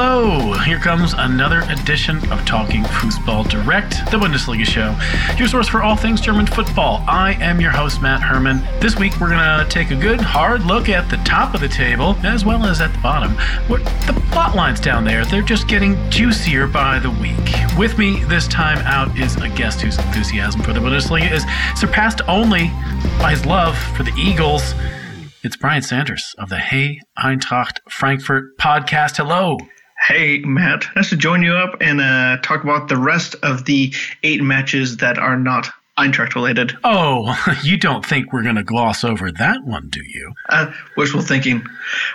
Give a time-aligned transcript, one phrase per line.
[0.00, 0.54] hello.
[0.60, 4.96] Here comes another edition of Talking Fußball Direct, the Bundesliga show,
[5.36, 7.04] your source for all things German football.
[7.06, 8.62] I am your host, Matt Herman.
[8.80, 11.68] This week, we're going to take a good, hard look at the top of the
[11.68, 13.32] table as well as at the bottom.
[13.68, 17.36] Where the plot lines down there, they're just getting juicier by the week.
[17.76, 21.44] With me this time out is a guest whose enthusiasm for the Bundesliga is
[21.78, 22.68] surpassed only
[23.18, 24.72] by his love for the Eagles.
[25.42, 29.18] It's Brian Sanders of the Hey Eintracht Frankfurt podcast.
[29.18, 29.58] Hello.
[30.06, 30.84] Hey, Matt.
[30.96, 33.92] Nice to join you up and uh, talk about the rest of the
[34.22, 35.68] eight matches that are not
[35.98, 36.76] Eintracht related.
[36.82, 40.32] Oh, you don't think we're going to gloss over that one, do you?
[40.48, 41.62] Uh, wishful thinking.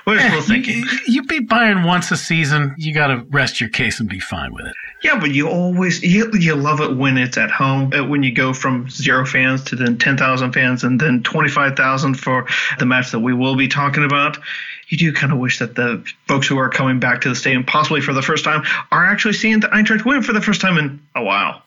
[0.07, 0.79] Wishful Eh, thinking.
[0.79, 2.73] You, you beat Bayern once a season.
[2.77, 4.75] You got to rest your case and be fine with it.
[5.05, 7.93] Yeah, but you always you, you love it when it's at home.
[7.93, 11.47] Uh, when you go from zero fans to then ten thousand fans and then twenty
[11.47, 12.47] five thousand for
[12.79, 14.39] the match that we will be talking about.
[14.87, 17.63] You do kind of wish that the folks who are coming back to the stadium,
[17.63, 20.79] possibly for the first time, are actually seeing the Eintracht win for the first time
[20.79, 21.61] in a while.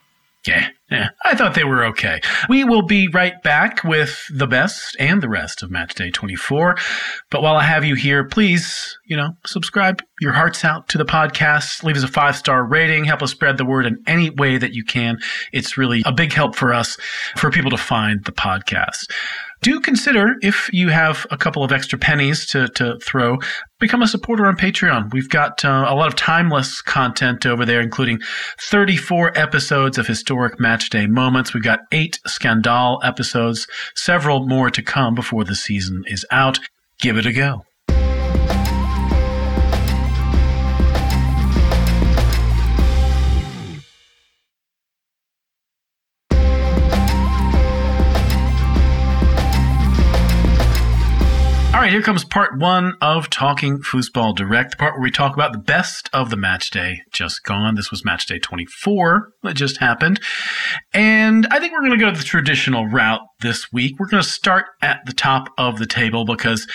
[0.47, 1.09] Yeah, yeah.
[1.25, 2.21] I thought they were okay.
[2.49, 6.77] We will be right back with the best and the rest of Match Day 24.
[7.31, 11.05] But while I have you here, please, you know, subscribe your hearts out to the
[11.05, 11.83] podcast.
[11.83, 13.05] Leave us a five star rating.
[13.05, 15.19] Help us spread the word in any way that you can.
[15.53, 16.97] It's really a big help for us,
[17.37, 19.07] for people to find the podcast
[19.61, 23.39] do consider if you have a couple of extra pennies to, to throw,
[23.81, 25.13] become a supporter on Patreon.
[25.13, 28.21] We've got uh, a lot of timeless content over there, including
[28.61, 31.55] 34 episodes of historic match day moments.
[31.55, 36.59] We've got eight Scandal episodes, several more to come before the season is out.
[37.01, 37.65] Give it a go.
[51.89, 55.53] Right, here comes part one of Talking Fußball Direct, the part where we talk about
[55.53, 57.77] the best of the match day just gone.
[57.77, 60.21] This was match day 24 that just happened.
[60.93, 63.99] And I think we're going to go the traditional route this week.
[63.99, 66.67] We're going to start at the top of the table because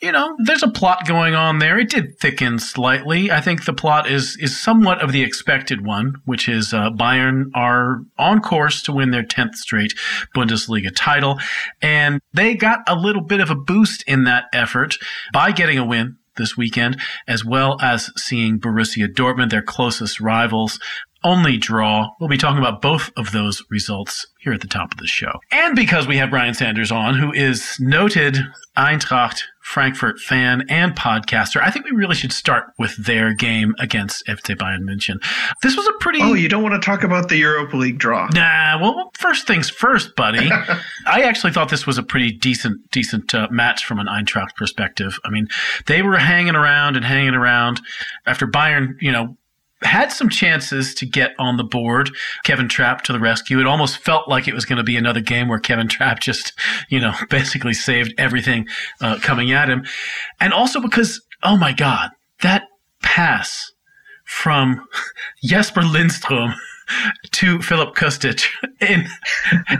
[0.00, 1.78] you know, there's a plot going on there.
[1.78, 3.32] It did thicken slightly.
[3.32, 7.46] I think the plot is is somewhat of the expected one, which is uh, Bayern
[7.54, 9.94] are on course to win their 10th straight
[10.34, 11.40] Bundesliga title,
[11.82, 14.96] and they got a little bit of a boost in that effort
[15.32, 20.78] by getting a win this weekend, as well as seeing Borussia Dortmund, their closest rivals,
[21.24, 22.10] only draw.
[22.20, 25.32] We'll be talking about both of those results here at the top of the show.
[25.50, 28.38] And because we have Brian Sanders on, who is noted
[28.76, 34.24] Eintracht Frankfurt fan and podcaster, I think we really should start with their game against
[34.26, 35.22] FC Bayern München.
[35.62, 36.20] This was a pretty.
[36.22, 38.28] Oh, you don't want to talk about the Europa League draw?
[38.32, 38.78] Nah.
[38.80, 40.50] Well, first things first, buddy.
[41.06, 45.18] I actually thought this was a pretty decent, decent uh, match from an Eintracht perspective.
[45.24, 45.48] I mean,
[45.86, 47.80] they were hanging around and hanging around
[48.24, 49.36] after Bayern, you know,
[49.82, 52.10] had some chances to get on the board.
[52.44, 53.60] Kevin Trapp to the rescue.
[53.60, 56.52] It almost felt like it was going to be another game where Kevin Trapp just,
[56.88, 58.66] you know, basically saved everything
[59.00, 59.84] uh, coming at him.
[60.40, 62.10] And also because, oh my God,
[62.42, 62.64] that
[63.02, 63.72] pass
[64.24, 64.86] from
[65.44, 66.54] Jesper Lindstrom
[67.32, 68.46] to Filip Kostic
[68.80, 69.06] in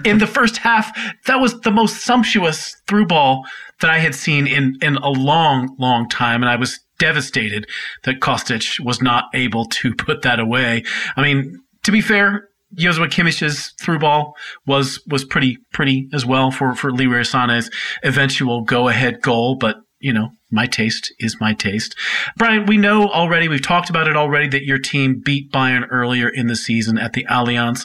[0.05, 3.45] in the first half, that was the most sumptuous through ball
[3.81, 7.67] that I had seen in in a long, long time, and I was devastated
[8.05, 10.85] that Kostic was not able to put that away.
[11.17, 14.37] I mean, to be fair, Joshua Kimmich's through ball
[14.67, 17.71] was was pretty pretty as well for for Leroy Sané's
[18.03, 21.97] eventual go ahead goal, but you know, my taste is my taste.
[22.37, 26.29] Brian, we know already, we've talked about it already, that your team beat Bayern earlier
[26.29, 27.85] in the season at the Allianz.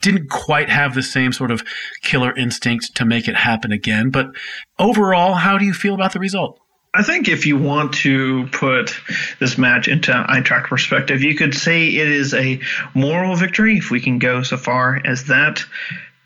[0.00, 1.62] Didn't quite have the same sort of
[2.02, 4.10] killer instinct to make it happen again.
[4.10, 4.34] But
[4.78, 6.58] overall, how do you feel about the result?
[6.94, 8.94] I think if you want to put
[9.40, 12.60] this match into Eintracht perspective, you could say it is a
[12.94, 15.64] moral victory, if we can go so far as that.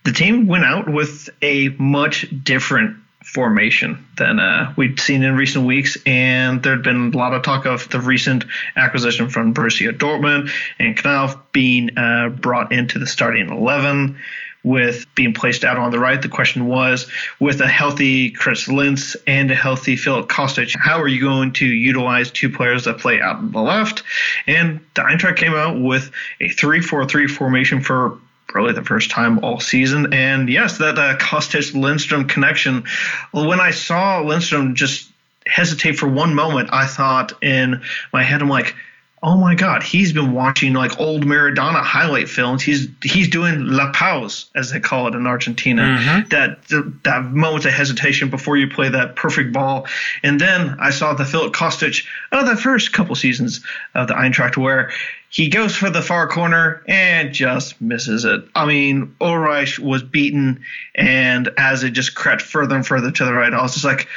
[0.02, 5.66] The team went out with a much different formation than uh, we'd seen in recent
[5.66, 8.44] weeks, and there'd been a lot of talk of the recent
[8.76, 14.18] acquisition from Borussia Dortmund and Knauff being uh, brought into the starting eleven
[14.66, 16.20] with being placed out on the right.
[16.20, 17.06] The question was,
[17.38, 21.66] with a healthy Chris Lenz and a healthy Filip Kostic, how are you going to
[21.66, 24.02] utilize two players that play out on the left?
[24.48, 26.10] And the Eintracht came out with
[26.40, 28.18] a 3-4-3 formation for
[28.54, 30.12] really the first time all season.
[30.12, 32.86] And yes, that uh, Kostic Lindstrom connection.
[33.30, 35.08] When I saw Lindstrom just
[35.46, 37.82] hesitate for one moment, I thought in
[38.12, 38.74] my head, I'm like,
[39.22, 42.62] oh my god, he's been watching like old Maradona highlight films.
[42.62, 45.82] He's he's doing la pause as they call it in Argentina.
[45.82, 46.28] Mm-hmm.
[46.28, 49.86] That that moment of hesitation before you play that perfect ball.
[50.22, 53.64] And then I saw the Filip Kostic of the first couple seasons
[53.94, 54.92] of the Eintracht where
[55.28, 58.44] he goes for the far corner and just misses it.
[58.54, 60.62] I mean, Ulreich was beaten,
[60.94, 64.08] and as it just crept further and further to the right, I was just like,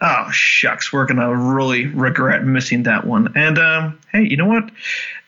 [0.00, 3.32] oh shucks, we're gonna really regret missing that one.
[3.36, 4.70] And um, hey, you know what?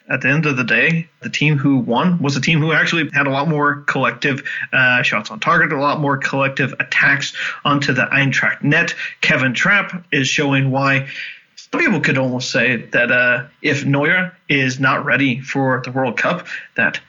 [0.08, 3.10] At the end of the day, the team who won was a team who actually
[3.12, 4.42] had a lot more collective
[4.72, 8.94] uh, shots on target, a lot more collective attacks onto the Eintracht net.
[9.20, 11.08] Kevin Trapp is showing why
[11.56, 16.16] some people could almost say that uh, if Neuer is not ready for the World
[16.16, 17.00] Cup, that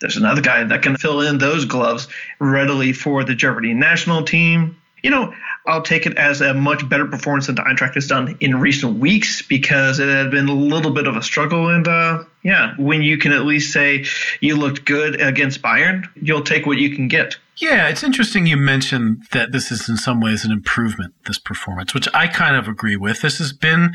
[0.00, 2.08] there's another guy that can fill in those gloves
[2.40, 4.79] readily for the Germany national team.
[5.02, 5.34] You know,
[5.66, 8.98] I'll take it as a much better performance than the Eintracht has done in recent
[8.98, 11.68] weeks because it had been a little bit of a struggle.
[11.68, 14.04] And uh, yeah, when you can at least say
[14.40, 17.36] you looked good against Bayern, you'll take what you can get.
[17.56, 21.92] Yeah, it's interesting you mentioned that this is in some ways an improvement, this performance,
[21.92, 23.20] which I kind of agree with.
[23.20, 23.94] This has been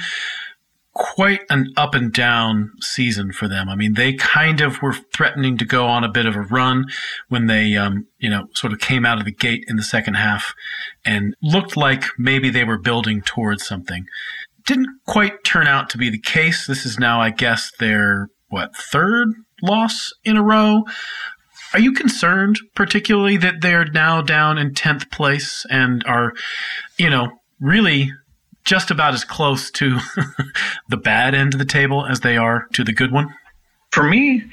[0.95, 3.67] quite an up and down season for them.
[3.67, 6.85] I mean, they kind of were threatening to go on a bit of a run
[7.27, 10.13] when they, um, you know, sort of came out of the gate in the second
[10.13, 10.53] half
[11.03, 14.05] and looked like maybe they were building towards something.
[14.65, 16.65] Didn't quite turn out to be the case.
[16.65, 20.85] This is now, I guess, their, what, third loss in a row.
[21.73, 26.31] Are you concerned particularly that they're now down in 10th place and are,
[26.97, 28.11] you know, really
[28.65, 29.99] just about as close to
[30.89, 33.33] the bad end of the table as they are to the good one?
[33.91, 34.43] For me,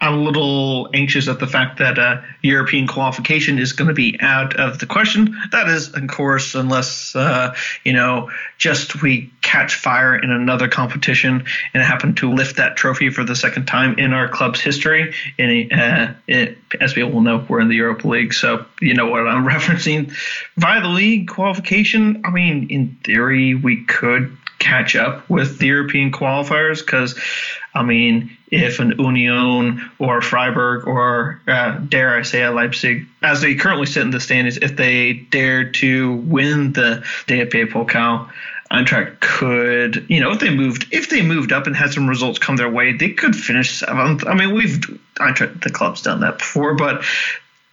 [0.00, 4.18] I'm a little anxious at the fact that uh, European qualification is going to be
[4.20, 5.36] out of the question.
[5.52, 7.54] That is, of course, unless uh,
[7.84, 13.10] you know, just we catch fire in another competition and happen to lift that trophy
[13.10, 15.14] for the second time in our club's history.
[15.38, 19.06] And uh, it, as we all know, we're in the Europa League, so you know
[19.06, 20.12] what I'm referencing.
[20.56, 26.10] Via the league qualification, I mean, in theory, we could catch up with the European
[26.10, 27.18] qualifiers because,
[27.78, 33.40] I mean, if an Union or Freiburg or uh, dare I say a Leipzig, as
[33.40, 38.28] they currently sit in the standings, if they dared to win the DFB Pokal,
[38.70, 42.38] Eintracht could, you know, if they moved, if they moved up and had some results
[42.38, 44.26] come their way, they could finish seventh.
[44.26, 44.80] I mean, we've
[45.16, 47.04] Eintracht, the club's done that before, but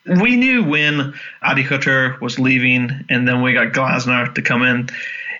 [0.06, 4.90] we knew when Adi Hutter was leaving, and then we got Glasner to come in.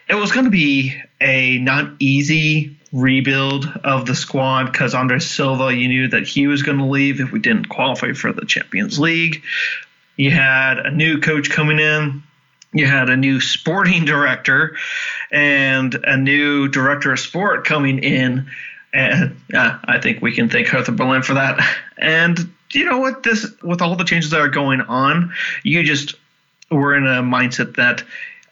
[0.10, 5.76] It was going to be a not easy rebuild of the squad because Andre Silva,
[5.76, 8.98] you knew that he was going to leave if we didn't qualify for the Champions
[8.98, 9.44] League.
[10.16, 12.24] You had a new coach coming in.
[12.72, 14.78] You had a new sporting director
[15.30, 18.48] and a new director of sport coming in.
[18.94, 21.60] And uh, I think we can thank Hertha Berlin for that.
[21.98, 22.40] And
[22.72, 23.24] you know what?
[23.24, 25.34] This, with all the changes that are going on,
[25.64, 26.16] you just
[26.72, 28.04] were in a mindset that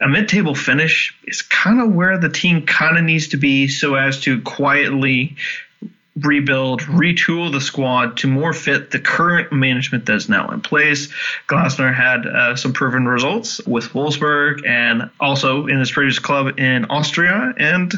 [0.01, 3.95] a mid-table finish is kind of where the team kind of needs to be so
[3.95, 5.35] as to quietly
[6.15, 11.11] rebuild, retool the squad to more fit the current management that's now in place.
[11.47, 16.85] Glasner had uh, some proven results with Wolfsburg and also in his previous club in
[16.85, 17.53] Austria.
[17.57, 17.91] And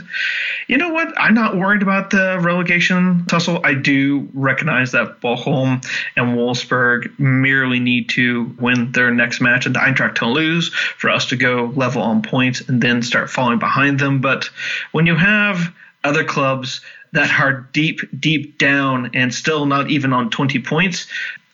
[0.68, 1.14] you know what?
[1.20, 3.60] I'm not worried about the relegation tussle.
[3.66, 5.86] I do recognize that Bochum
[6.16, 11.10] and Wolfsburg merely need to win their next match and the Eintracht to lose for
[11.10, 14.22] us to go level on points and then start falling behind them.
[14.22, 14.50] But
[14.94, 15.74] when you have
[16.06, 16.82] other clubs
[17.14, 21.08] that are deep, deep down and still not even on 20 points,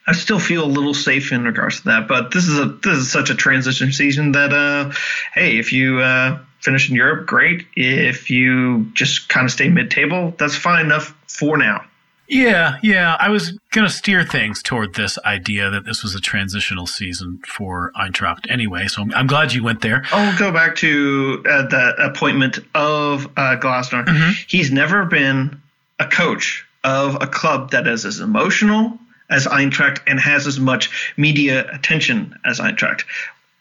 [0.07, 2.07] I still feel a little safe in regards to that.
[2.07, 4.91] But this is a this is such a transition season that uh,
[5.33, 7.67] hey, if you uh, finish in Europe, great.
[7.75, 11.85] If you just kind of stay mid table, that's fine enough for now.
[12.31, 13.17] Yeah, yeah.
[13.19, 17.41] I was going to steer things toward this idea that this was a transitional season
[17.45, 18.87] for Eintracht anyway.
[18.87, 20.05] So I'm, I'm glad you went there.
[20.13, 24.05] I'll go back to uh, the appointment of uh, Glasner.
[24.05, 24.31] Mm-hmm.
[24.47, 25.61] He's never been
[25.99, 28.97] a coach of a club that is as emotional
[29.29, 33.03] as Eintracht and has as much media attention as Eintracht.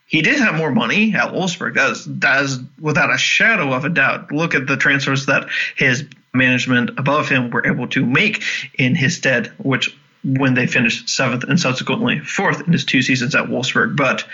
[0.06, 1.74] He did have more money at Wolfsburg.
[1.74, 4.30] That is, that is without a shadow of a doubt.
[4.30, 8.42] Look at the transfers that his management above him were able to make
[8.74, 13.34] in his stead, which when they finished seventh and subsequently fourth in his two seasons
[13.34, 13.96] at Wolfsburg.
[13.96, 14.26] But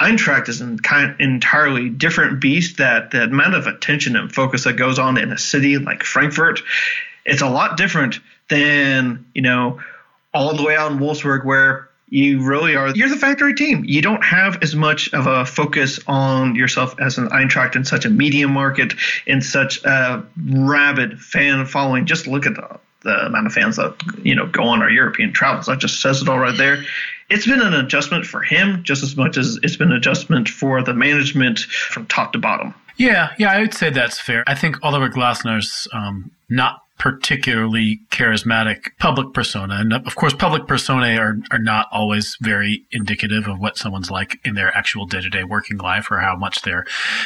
[0.00, 0.78] Eintracht is an
[1.18, 2.78] entirely different beast.
[2.78, 6.60] That the amount of attention and focus that goes on in a city like Frankfurt,
[7.24, 9.80] it's a lot different than you know
[10.32, 14.00] all the way out in Wolfsburg where you really are you're the factory team you
[14.00, 18.10] don't have as much of a focus on yourself as an eintracht in such a
[18.10, 18.94] medium market
[19.26, 23.94] in such a rabid fan following just look at the the amount of fans that
[24.22, 25.66] you know go on our European travels.
[25.66, 26.84] That just says it all right there.
[27.30, 30.82] It's been an adjustment for him just as much as it's been an adjustment for
[30.82, 32.74] the management from top to bottom.
[32.96, 34.42] Yeah, yeah, I would say that's fair.
[34.46, 39.76] I think Oliver Glasner's um, not particularly charismatic public persona.
[39.76, 44.38] And of course, public personae are, are not always very indicative of what someone's like
[44.44, 46.84] in their actual day to day working life or how much their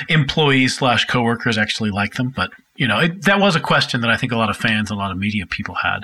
[0.08, 2.32] employees slash coworkers actually like them.
[2.36, 4.90] But, you know, it, that was a question that I think a lot of fans,
[4.90, 6.00] a lot of media people had.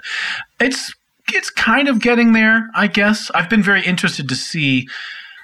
[0.59, 0.95] It's,
[1.33, 3.31] it's kind of getting there, I guess.
[3.35, 4.89] I've been very interested to see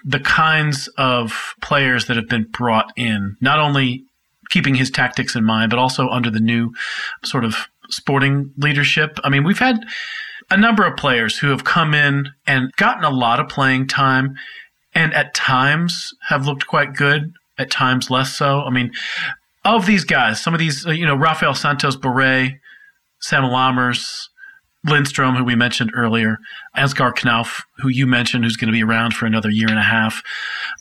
[0.03, 4.05] the kinds of players that have been brought in, not only
[4.51, 6.73] keeping his tactics in mind, but also under the new
[7.25, 9.19] sort of sporting leadership.
[9.25, 9.85] I mean, we've had
[10.51, 14.35] a number of players who have come in and gotten a lot of playing time
[14.95, 18.61] and at times have looked quite good, at times less so.
[18.61, 18.93] I mean,
[19.65, 22.59] of these guys, some of these, uh, you know, Rafael Santos Borré,
[23.21, 24.29] Sam Lammers,
[24.85, 26.37] Lindstrom, who we mentioned earlier,
[26.77, 29.83] Ansgar Knauff, who you mentioned, who's going to be around for another year and a
[29.83, 30.23] half.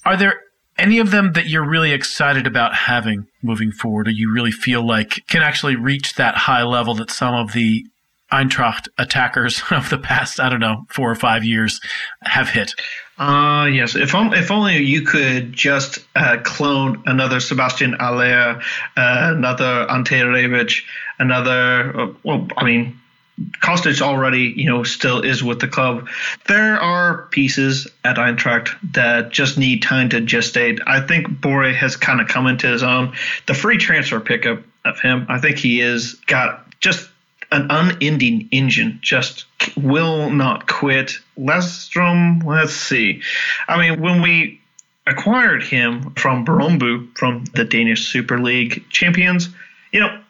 [0.06, 0.42] Are there
[0.78, 4.86] any of them that you're really excited about having moving forward, or you really feel
[4.86, 7.86] like can actually reach that high level that some of the
[8.32, 11.80] Eintracht attackers of the past, I don't know, four or five years
[12.24, 12.74] have hit?
[13.18, 13.96] Uh, yes.
[13.96, 18.60] If, on, if only you could just uh, clone another Sebastian Haller,
[18.98, 20.82] uh, another Ante Rebic,
[21.20, 23.00] another, uh, well, I mean,
[23.40, 26.08] Kostic already, you know, still is with the club.
[26.48, 30.82] There are pieces at Eintracht that just need time to gestate.
[30.86, 33.16] I think Borré has kind of come into his own.
[33.48, 37.10] The free transfer pickup of him, I think he is got just
[37.52, 41.20] an unending engine, just will not quit.
[41.38, 43.22] Lindstrom, let's see.
[43.68, 44.62] I mean, when we
[45.08, 49.50] acquired him from Brøndby, from the Danish Super League champions,
[49.92, 50.23] you know,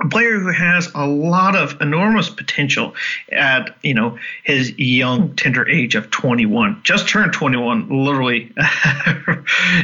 [0.00, 2.94] a player who has a lot of enormous potential
[3.32, 8.52] at you know his young tender age of 21 just turned 21 literally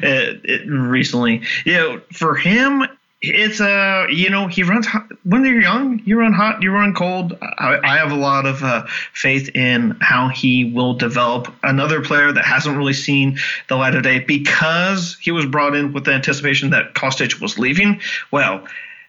[0.66, 2.85] recently you know for him
[3.23, 5.09] it's uh you know he runs hot.
[5.25, 8.62] when they're young you run hot you run cold i, I have a lot of
[8.62, 13.94] uh, faith in how he will develop another player that hasn't really seen the light
[13.94, 18.64] of day because he was brought in with the anticipation that Kostic was leaving well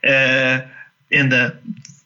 [0.07, 0.61] uh
[1.11, 1.55] in the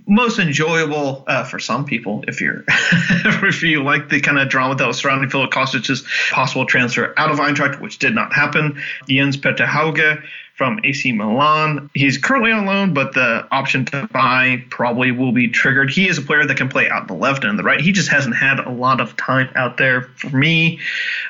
[0.09, 4.75] most enjoyable uh, for some people if you're if you like the kind of drama
[4.75, 8.81] that was surrounding Filip Kostic's possible transfer out of Eintracht, which did not happen.
[9.07, 10.23] Jens Peter Hauge
[10.59, 11.89] from AC Milan.
[11.93, 15.89] He's currently on loan, but the option to buy probably will be triggered.
[15.89, 17.79] He is a player that can play out the left and the right.
[17.79, 20.01] He just hasn't had a lot of time out there.
[20.17, 20.79] For me,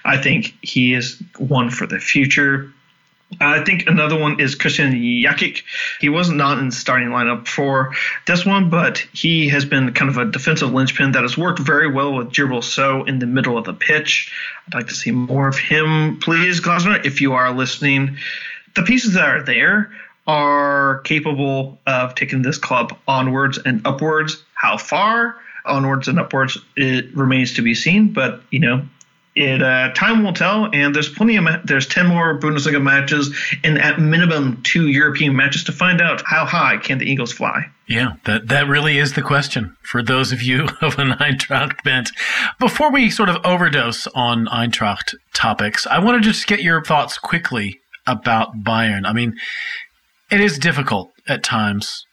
[0.04, 2.74] I think he is one for the future.
[3.40, 5.62] I think another one is Christian Jakic.
[6.02, 7.94] He was not in the starting lineup for
[8.26, 11.92] this one, but he has been kind of a defensive linchpin that has worked very
[11.92, 14.34] well with Djibril Sow in the middle of the pitch.
[14.68, 18.18] I'd like to see more of him, please, Glasner, if you are listening.
[18.76, 19.92] The pieces that are there
[20.26, 24.44] are capable of taking this club onwards and upwards.
[24.54, 25.38] How far?
[25.66, 28.84] Onwards and upwards, it remains to be seen, but, you know,
[29.40, 33.34] it uh, time will tell, and there's plenty of ma- there's ten more Bundesliga matches
[33.64, 37.66] and at minimum two European matches to find out how high can the Eagles fly.
[37.88, 42.12] Yeah, that that really is the question for those of you of an Eintracht bent.
[42.60, 47.18] Before we sort of overdose on Eintracht topics, I want to just get your thoughts
[47.18, 49.06] quickly about Bayern.
[49.06, 49.38] I mean,
[50.30, 52.06] it is difficult at times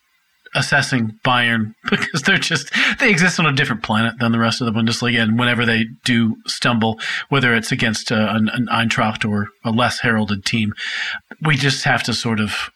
[0.57, 4.67] assessing Bayern because they're just they exist on a different planet than the rest of
[4.67, 6.99] the Bundesliga, and whenever they do stumble,
[7.29, 10.73] whether it's against uh, an, an Eintracht or a less heralded team,
[11.43, 12.71] we just have to sort of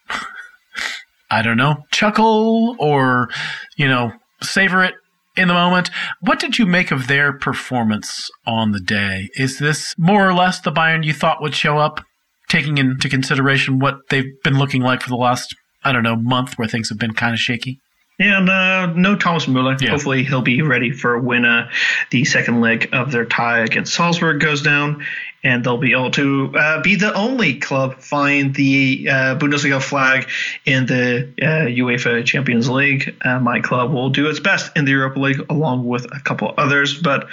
[1.31, 3.29] I don't know chuckle or
[3.77, 4.95] you know savor it
[5.37, 5.91] in the moment.
[6.21, 9.29] What did you make of their performance on the day?
[9.35, 12.05] Is this more or less the Bayern you thought would show up,
[12.49, 16.59] taking into consideration what they've been looking like for the last I don't know, month
[16.59, 17.81] where things have been kind of shaky.
[18.21, 19.79] Yeah, and uh, no Thomas Muller.
[19.81, 19.91] Yeah.
[19.91, 21.71] Hopefully, he'll be ready for when uh,
[22.11, 25.07] the second leg of their tie against Salzburg goes down,
[25.43, 30.29] and they'll be able to uh, be the only club flying the uh, Bundesliga flag
[30.67, 33.17] in the uh, UEFA Champions League.
[33.23, 36.53] Uh, my club will do its best in the Europa League, along with a couple
[36.59, 37.27] others, but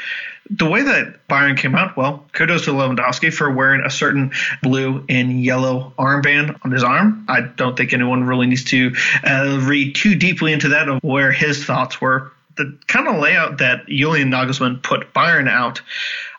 [0.50, 5.06] the way that Bayern came out, well, kudos to Lewandowski for wearing a certain blue
[5.10, 7.26] and yellow armband on his arm.
[7.28, 11.32] I don't think anyone really needs to uh, read too deeply into that of where
[11.32, 12.32] his thoughts were.
[12.56, 15.82] The kind of layout that Julian Nagelsmann put Bayern out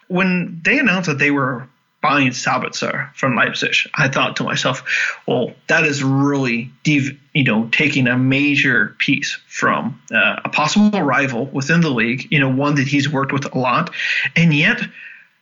[0.09, 1.69] when they announced that they were
[2.01, 8.07] buying Sabitzer from Leipzig, I thought to myself, well, that is really, you know, taking
[8.07, 12.87] a major piece from uh, a possible rival within the league, you know, one that
[12.87, 13.91] he's worked with a lot,
[14.37, 14.81] and yet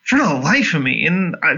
[0.06, 1.56] for the life of me, and I,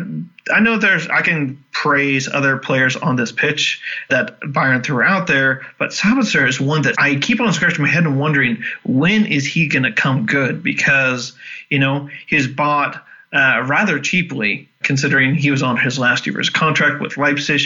[0.56, 5.26] I know there's, I can praise other players on this pitch that Bayern threw out
[5.26, 9.26] there, but Sabitzer is one that I keep on scratching my head and wondering when
[9.26, 10.62] is he going to come good?
[10.62, 11.34] Because
[11.68, 16.38] you know he's bought uh, rather cheaply considering he was on his last year of
[16.38, 17.61] his contract with Leipzig,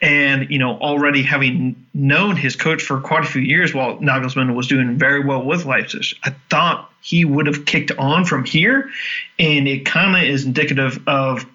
[0.00, 4.54] and you know already having known his coach for quite a few years while Nagelsmann
[4.54, 6.16] was doing very well with Leipzig.
[6.22, 8.90] I thought he would have kicked on from here,
[9.38, 11.46] and it kind of is indicative of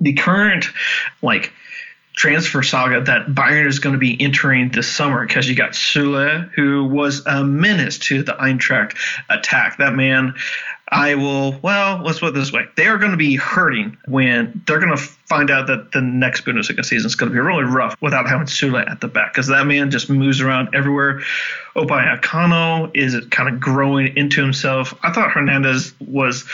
[0.00, 0.66] the current
[1.22, 1.52] like
[2.20, 6.50] transfer saga that Bayern is going to be entering this summer because you got Sule,
[6.50, 8.96] who was a menace to the Eintracht
[9.30, 9.78] attack.
[9.78, 10.34] That man
[10.90, 12.66] I will, well, let's put it this way.
[12.76, 16.44] They are going to be hurting when they're going to find out that the next
[16.44, 19.46] Bundesliga season is going to be really rough without having Sule at the back because
[19.46, 21.22] that man just moves around everywhere.
[21.76, 24.92] Upamecano is kind of growing into himself.
[25.04, 26.48] I thought Hernandez was,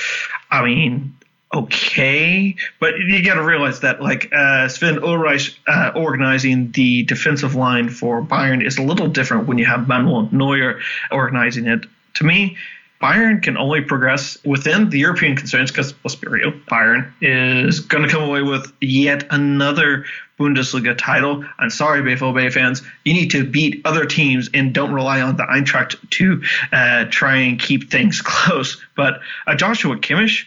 [0.50, 1.16] I mean,
[1.54, 7.54] okay, but you got to realize that like uh, Sven Ulreich uh, organizing the defensive
[7.54, 11.86] line for Bayern is a little different when you have Manuel Neuer organizing it.
[12.14, 12.56] To me,
[13.00, 18.04] Bayern can only progress within the European concerns because, let's be real, Bayern is going
[18.04, 20.06] to come away with yet another
[20.38, 21.44] Bundesliga title.
[21.58, 22.82] I'm sorry, BVB fans.
[23.04, 27.36] You need to beat other teams and don't rely on the Eintracht to uh, try
[27.36, 28.82] and keep things close.
[28.96, 30.46] But uh, Joshua Kimmich,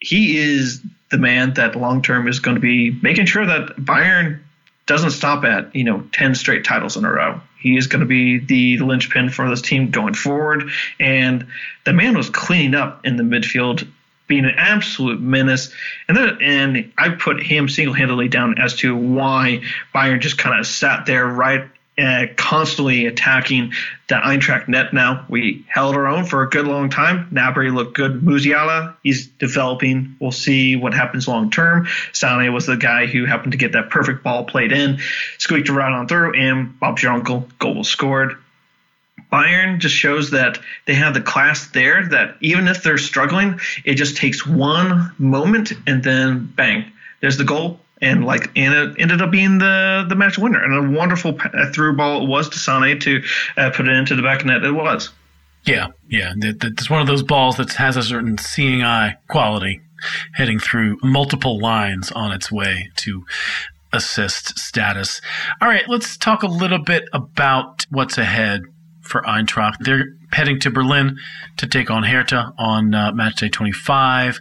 [0.00, 4.40] he is the man that long term is going to be making sure that Bayern
[4.86, 8.06] doesn't stop at you know 10 straight titles in a row he is going to
[8.06, 10.70] be the linchpin for this team going forward.
[10.98, 11.46] And
[11.84, 13.86] the man was cleaning up in the midfield
[14.26, 15.72] being an absolute menace.
[16.08, 19.62] And then and i put him single-handedly down as to why
[19.94, 21.68] bayern just kind of sat there right
[22.00, 23.72] uh, constantly attacking
[24.08, 25.26] the Eintracht net now.
[25.28, 27.28] We held our own for a good long time.
[27.32, 28.22] Gnabry looked good.
[28.22, 30.16] Musiala, he's developing.
[30.18, 31.88] We'll see what happens long term.
[32.12, 34.98] Sane was the guy who happened to get that perfect ball played in,
[35.38, 38.36] squeaked right on through, and Bob Jankel goal was scored.
[39.30, 43.94] Bayern just shows that they have the class there that even if they're struggling, it
[43.94, 49.22] just takes one moment and then bang, there's the goal and like and it ended
[49.22, 51.38] up being the the match winner and a wonderful
[51.72, 53.22] through ball it was to Sane to
[53.56, 54.64] uh, put it into the back net.
[54.64, 55.10] It was.
[55.64, 59.82] Yeah, yeah, it's one of those balls that has a certain seeing eye quality,
[60.32, 63.26] heading through multiple lines on its way to
[63.92, 65.20] assist status.
[65.60, 68.62] All right, let's talk a little bit about what's ahead
[69.02, 69.78] for Eintracht.
[69.80, 71.18] They're heading to Berlin
[71.58, 74.40] to take on Hertha on uh, match day 25,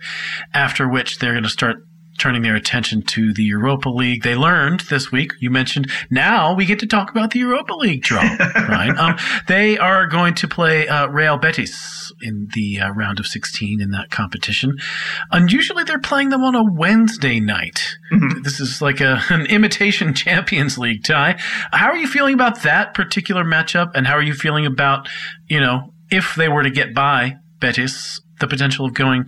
[0.54, 1.84] after which they're going to start
[2.20, 4.24] turning their attention to the Europa League.
[4.24, 8.04] They learned this week, you mentioned, now we get to talk about the Europa League
[8.04, 8.22] draw,
[8.56, 8.96] right?
[8.98, 13.82] Um, they are going to play uh, Real Betis in the uh, round of 16
[13.82, 14.78] in that competition.
[15.32, 17.96] Unusually, they're playing them on a Wednesday night.
[18.12, 18.42] Mm-hmm.
[18.44, 21.40] This is like a, an imitation Champions League tie.
[21.72, 23.92] How are you feeling about that particular matchup?
[23.96, 25.08] And how are you feeling about,
[25.48, 29.26] you know, if they were to get by Betis, the potential of going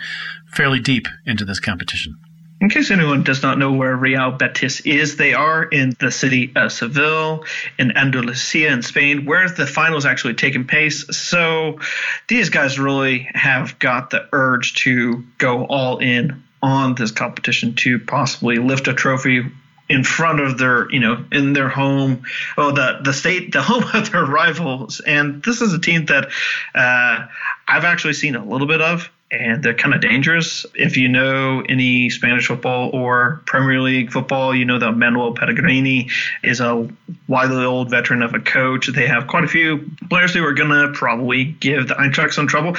[0.48, 2.16] fairly deep into this competition?
[2.62, 6.54] In case anyone does not know where Real Betis is, they are in the city
[6.56, 7.44] of Seville
[7.80, 11.18] in Andalusia in Spain, where the finals actually taking place.
[11.18, 11.80] So
[12.28, 17.98] these guys really have got the urge to go all in on this competition to
[17.98, 19.44] possibly lift a trophy
[19.90, 22.22] in front of their, you know, in their home,
[22.60, 25.00] oh, the the state, the home of their rivals.
[25.00, 26.30] And this is a team that
[26.76, 27.26] uh,
[27.68, 30.66] I've actually seen a little bit of and they're kind of dangerous.
[30.76, 36.10] If you know any Spanish football or Premier League football, you know that Manuel Pellegrini
[36.44, 36.90] is a
[37.28, 38.88] wily old veteran of a coach.
[38.88, 42.48] They have quite a few players who are going to probably give the Eintracht some
[42.48, 42.76] trouble.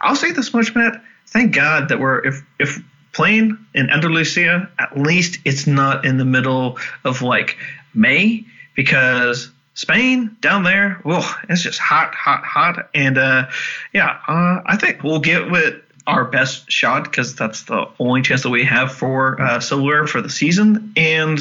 [0.00, 1.02] I'll say this much, Matt.
[1.26, 2.82] Thank God that we're if if
[3.12, 7.56] playing in Andalusia, at least it's not in the middle of like
[7.92, 12.90] May because Spain down there, well, it's just hot, hot, hot.
[12.94, 13.46] And uh,
[13.92, 18.42] yeah, uh, I think we'll get with our best shot because that's the only chance
[18.42, 20.92] that we have for uh, silver for the season.
[20.96, 21.40] And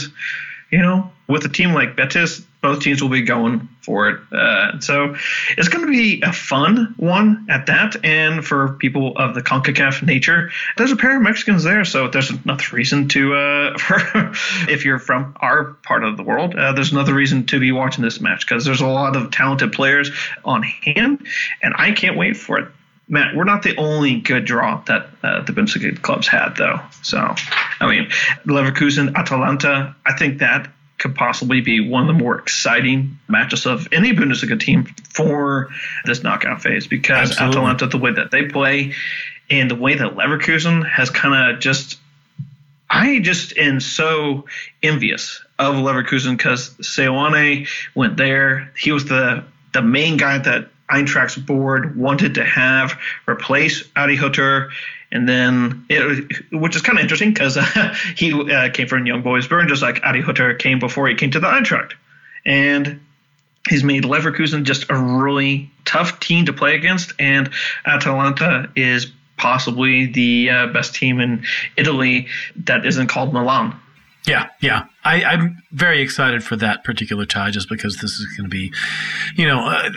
[0.72, 4.20] you know, with a team like Betis, both teams will be going for it.
[4.32, 5.16] Uh, so
[5.58, 8.04] it's going to be a fun one at that.
[8.04, 11.86] And for people of the CONCACAF nature, there's a pair of Mexicans there.
[11.86, 13.78] So there's enough reason to, uh,
[14.68, 18.04] if you're from our part of the world, uh, there's another reason to be watching
[18.04, 20.12] this match because there's a lot of talented players
[20.44, 21.26] on hand.
[21.64, 22.72] And I can't wait for it
[23.10, 26.80] Matt, we're not the only good draw that uh, the Bundesliga clubs had, though.
[27.02, 27.18] So,
[27.80, 28.10] I mean,
[28.46, 30.70] Leverkusen, Atalanta, I think that
[31.00, 35.70] could possibly be one of the more exciting matches of any Bundesliga team for
[36.06, 37.58] this knockout phase because Absolutely.
[37.58, 38.94] Atalanta, the way that they play
[39.50, 41.98] and the way that Leverkusen has kind of just.
[42.92, 44.46] I just am so
[44.82, 48.72] envious of Leverkusen because Seoane went there.
[48.76, 49.44] He was the
[49.74, 54.72] the main guy that Eintracht's board wanted to have replace Adi Hutter.
[55.12, 59.22] And then, it, which is kind of interesting because uh, he uh, came from Young
[59.22, 61.94] Boys Bern, just like Adi Hutter came before he came to the Eintracht.
[62.46, 63.02] And
[63.68, 67.14] he's made Leverkusen just a really tough team to play against.
[67.20, 67.50] And
[67.86, 71.44] Atalanta is possibly the uh, best team in
[71.78, 72.28] Italy
[72.66, 73.80] that isn't called Milan.
[74.28, 74.86] Yeah, yeah.
[75.04, 78.74] I, am very excited for that particular tie just because this is going to be,
[79.36, 79.90] you know, uh,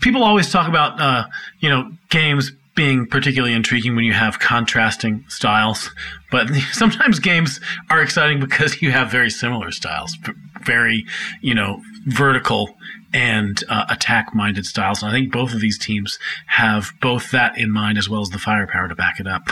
[0.00, 1.26] people always talk about, uh,
[1.60, 5.90] you know, games being particularly intriguing when you have contrasting styles.
[6.30, 10.16] But sometimes games are exciting because you have very similar styles,
[10.62, 11.04] very,
[11.42, 12.76] you know, vertical
[13.12, 15.02] and uh, attack minded styles.
[15.02, 18.30] And I think both of these teams have both that in mind as well as
[18.30, 19.48] the firepower to back it up.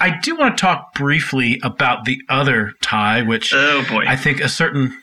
[0.00, 4.04] I do want to talk briefly about the other tie, which oh boy.
[4.06, 4.96] I think a certain,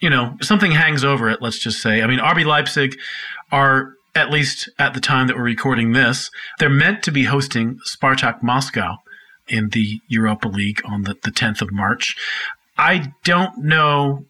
[0.00, 2.00] you know, something hangs over it, let's just say.
[2.00, 2.96] I mean, RB Leipzig
[3.50, 7.78] are at least at the time that we're recording this, they're meant to be hosting
[7.88, 8.96] Spartak Moscow
[9.46, 12.16] in the Europa League on the, the 10th of March.
[12.76, 14.24] I don't know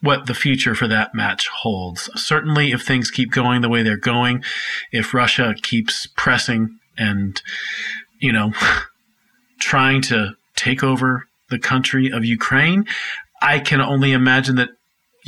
[0.00, 2.10] what the future for that match holds.
[2.20, 4.44] Certainly, if things keep going the way they're going,
[4.92, 7.40] if Russia keeps pressing and,
[8.18, 8.52] you know,
[9.60, 12.86] trying to take over the country of Ukraine,
[13.40, 14.70] I can only imagine that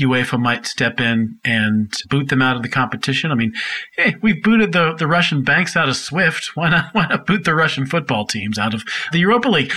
[0.00, 3.30] UEFA might step in and boot them out of the competition.
[3.30, 3.52] I mean,
[3.96, 6.50] hey, we've booted the, the Russian banks out of SWIFT.
[6.54, 9.72] Why not, why not boot the Russian football teams out of the Europa League?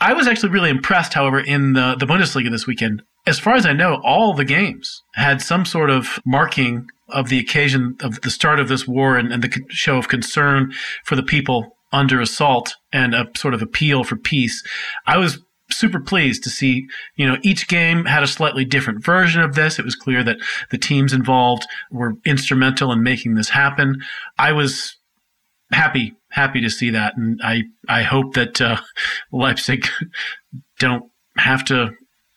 [0.00, 3.02] I was actually really impressed, however, in the, the Bundesliga this weekend.
[3.26, 7.38] As far as I know, all the games had some sort of marking of the
[7.38, 10.72] occasion of the start of this war and, and the show of concern
[11.04, 14.62] for the people under assault and a sort of appeal for peace.
[15.06, 15.38] I was
[15.76, 19.78] super pleased to see, you know, each game had a slightly different version of this.
[19.78, 20.38] It was clear that
[20.70, 24.02] the teams involved were instrumental in making this happen.
[24.38, 24.96] I was
[25.72, 27.16] happy, happy to see that.
[27.16, 28.80] And I, I hope that uh,
[29.32, 29.86] Leipzig
[30.78, 31.90] don't have to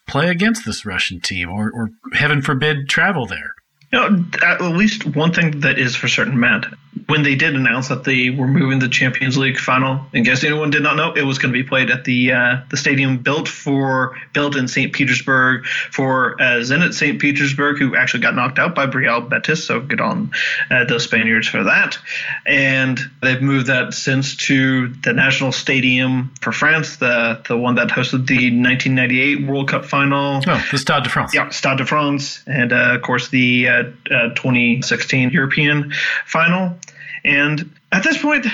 [0.07, 3.53] play against this Russian team or, or heaven forbid travel there.
[3.91, 6.67] You know, at least one thing that is for certain, Matt,
[7.09, 10.69] when they did announce that they were moving the Champions League final, in case anyone
[10.69, 13.47] did not know, it was going to be played at the uh, the stadium built
[13.47, 14.93] for built in St.
[14.93, 17.19] Petersburg for uh, Zenit St.
[17.19, 19.65] Petersburg, who actually got knocked out by Real Betis.
[19.65, 20.31] So good on
[20.69, 21.97] uh, the Spaniards for that.
[22.45, 27.87] And they've moved that since to the National Stadium for France, the the one that
[27.87, 30.43] hosted the 1998 World Cup final.
[30.45, 31.33] Oh, the Stade de France.
[31.33, 35.91] Yeah, Stade de France, and uh, of course the uh, uh, 2016 European
[36.25, 36.77] final.
[37.23, 38.45] And at this point,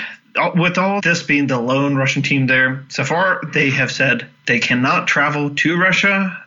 [0.54, 4.58] with all this being the lone Russian team there, so far they have said they
[4.58, 6.42] cannot travel to Russia.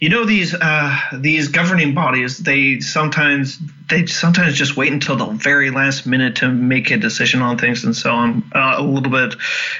[0.00, 2.38] You know these uh, these governing bodies.
[2.38, 7.42] They sometimes they sometimes just wait until the very last minute to make a decision
[7.42, 9.34] on things, and so I'm uh, a little bit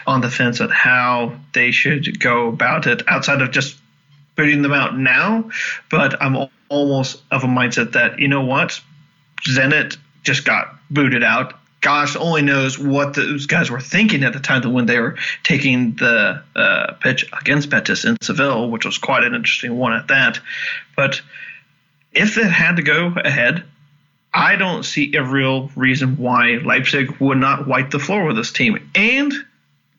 [0.06, 3.02] on the fence at how they should go about it.
[3.08, 3.78] Outside of just
[4.37, 5.50] booting them out now,
[5.90, 8.80] but I'm almost of a mindset that you know what,
[9.48, 11.54] Zenit just got booted out
[11.85, 15.94] gosh only knows what those guys were thinking at the time when they were taking
[15.97, 20.40] the uh, pitch against Betis in Seville, which was quite an interesting one at that.
[20.97, 21.20] But
[22.12, 23.64] if it had to go ahead,
[24.33, 28.51] I don't see a real reason why Leipzig would not wipe the floor with this
[28.51, 28.90] team.
[28.94, 29.33] And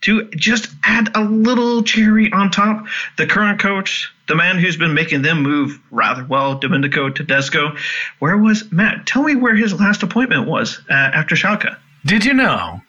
[0.02, 2.86] to just add a little cherry on top,
[3.18, 7.76] the current coach, the man who's been making them move rather well, Domenico Tedesco,
[8.20, 9.06] where was Matt?
[9.06, 11.76] Tell me where his last appointment was uh, after Schalke.
[12.06, 12.82] Did you know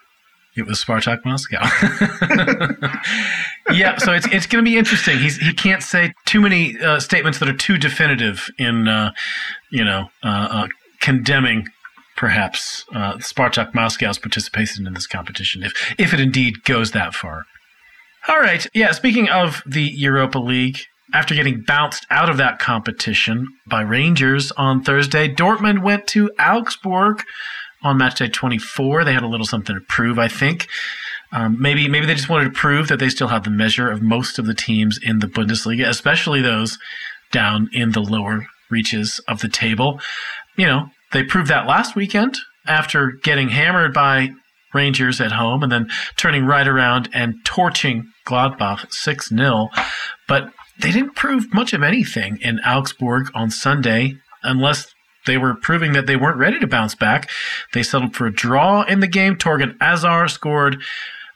[0.56, 1.60] it was Spartak Moscow.
[3.74, 5.18] yeah, so it's it's going to be interesting.
[5.18, 9.12] He's he can't say too many uh, statements that are too definitive in uh,
[9.70, 10.68] you know uh, uh
[11.00, 11.68] condemning
[12.16, 17.44] perhaps uh, Spartak Moscow's participation in this competition, if if it indeed goes that far.
[18.28, 18.92] All right, yeah.
[18.92, 20.80] Speaking of the Europa League,
[21.12, 27.22] after getting bounced out of that competition by Rangers on Thursday, Dortmund went to Augsburg
[27.82, 29.04] on match day 24.
[29.04, 30.66] They had a little something to prove, I think.
[31.32, 34.02] Um, maybe maybe they just wanted to prove that they still have the measure of
[34.02, 36.78] most of the teams in the Bundesliga, especially those
[37.32, 40.00] down in the lower reaches of the table.
[40.56, 44.30] You know, they proved that last weekend after getting hammered by
[44.74, 49.68] Rangers at home and then turning right around and torching Gladbach 6 0.
[50.28, 55.92] But they didn't prove much of anything in Augsburg on Sunday unless they were proving
[55.92, 57.30] that they weren't ready to bounce back.
[57.72, 59.36] They settled for a draw in the game.
[59.36, 60.76] Thorgan Hazard scored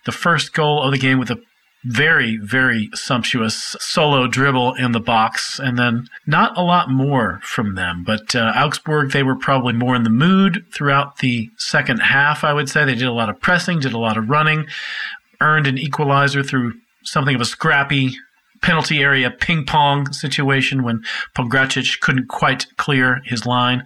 [0.06, 1.40] the first goal of the game with a
[1.84, 7.74] very, very sumptuous solo dribble in the box, and then not a lot more from
[7.74, 8.04] them.
[8.04, 12.52] But uh, Augsburg, they were probably more in the mood throughout the second half, I
[12.52, 12.84] would say.
[12.84, 14.66] They did a lot of pressing, did a lot of running,
[15.40, 18.14] earned an equalizer through something of a scrappy
[18.60, 21.02] penalty area ping pong situation when
[21.34, 23.84] Pongracic couldn't quite clear his line.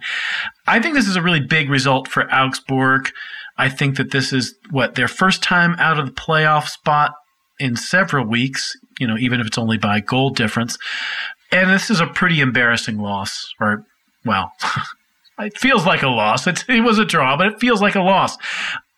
[0.67, 3.09] I think this is a really big result for Augsburg.
[3.57, 7.13] I think that this is what their first time out of the playoff spot
[7.59, 10.77] in several weeks, you know, even if it's only by goal difference.
[11.51, 13.85] And this is a pretty embarrassing loss, or,
[14.25, 14.51] well,
[15.39, 16.47] it feels like a loss.
[16.47, 18.37] It, it was a draw, but it feels like a loss.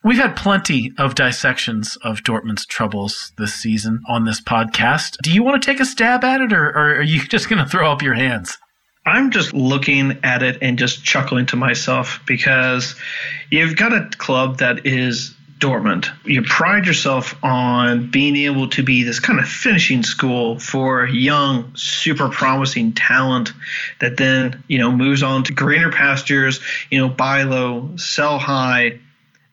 [0.03, 5.17] We've had plenty of dissections of Dortmund's troubles this season on this podcast.
[5.21, 7.63] Do you want to take a stab at it, or, or are you just going
[7.63, 8.57] to throw up your hands?
[9.05, 12.95] I'm just looking at it and just chuckling to myself because
[13.49, 16.07] you've got a club that is Dortmund.
[16.23, 21.75] You pride yourself on being able to be this kind of finishing school for young,
[21.75, 23.53] super promising talent
[23.99, 26.59] that then, you know, moves on to greener pastures,
[26.91, 28.99] you know, buy low, sell high.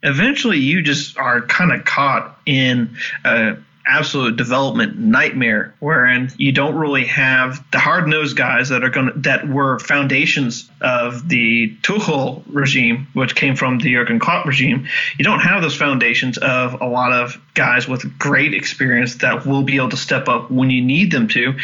[0.03, 6.75] Eventually, you just are kind of caught in a absolute development nightmare wherein you don't
[6.75, 13.09] really have the hard-nosed guys that are going that were foundations of the Tuchel regime
[13.13, 14.89] which came from the Jurgen Klopp regime.
[15.19, 19.63] You don't have those foundations of a lot of guys with great experience that will
[19.63, 21.55] be able to step up when you need them to.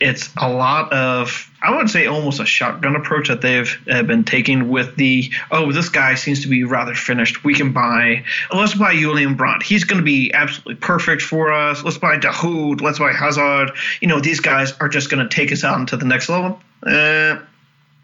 [0.00, 4.24] It's a lot of I would say almost a shotgun approach that they've uh, been
[4.24, 7.44] taking with the oh this guy seems to be rather finished.
[7.44, 9.62] We can buy let's buy Julian Brandt.
[9.62, 11.84] He's going to be absolutely perfect for us.
[11.84, 12.80] Let's buy Dahoud.
[12.80, 13.72] Let's buy Hazard.
[14.00, 16.60] You know these guys are just going to take us out into the next level.
[16.82, 17.40] Uh,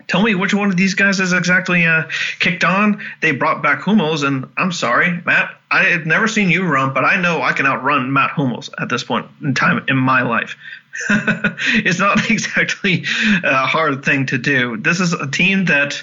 [0.08, 2.04] tell me which one of these guys is exactly uh,
[2.38, 3.02] kicked on.
[3.22, 5.54] They brought back Hummels, and I'm sorry, Matt.
[5.70, 9.02] I've never seen you run, but I know I can outrun Mats Hummels at this
[9.02, 10.56] point in time in my life.
[11.10, 13.04] it's not exactly
[13.44, 14.76] a hard thing to do.
[14.76, 16.02] This is a team that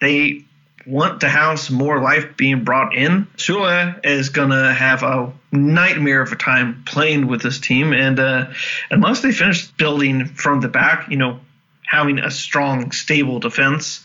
[0.00, 0.44] they
[0.86, 3.26] want to have some more life being brought in.
[3.36, 7.92] Sule is to have a nightmare of a time playing with this team.
[7.92, 8.46] And uh,
[8.90, 11.40] unless they finish building from the back, you know,
[11.86, 14.04] having a strong, stable defense,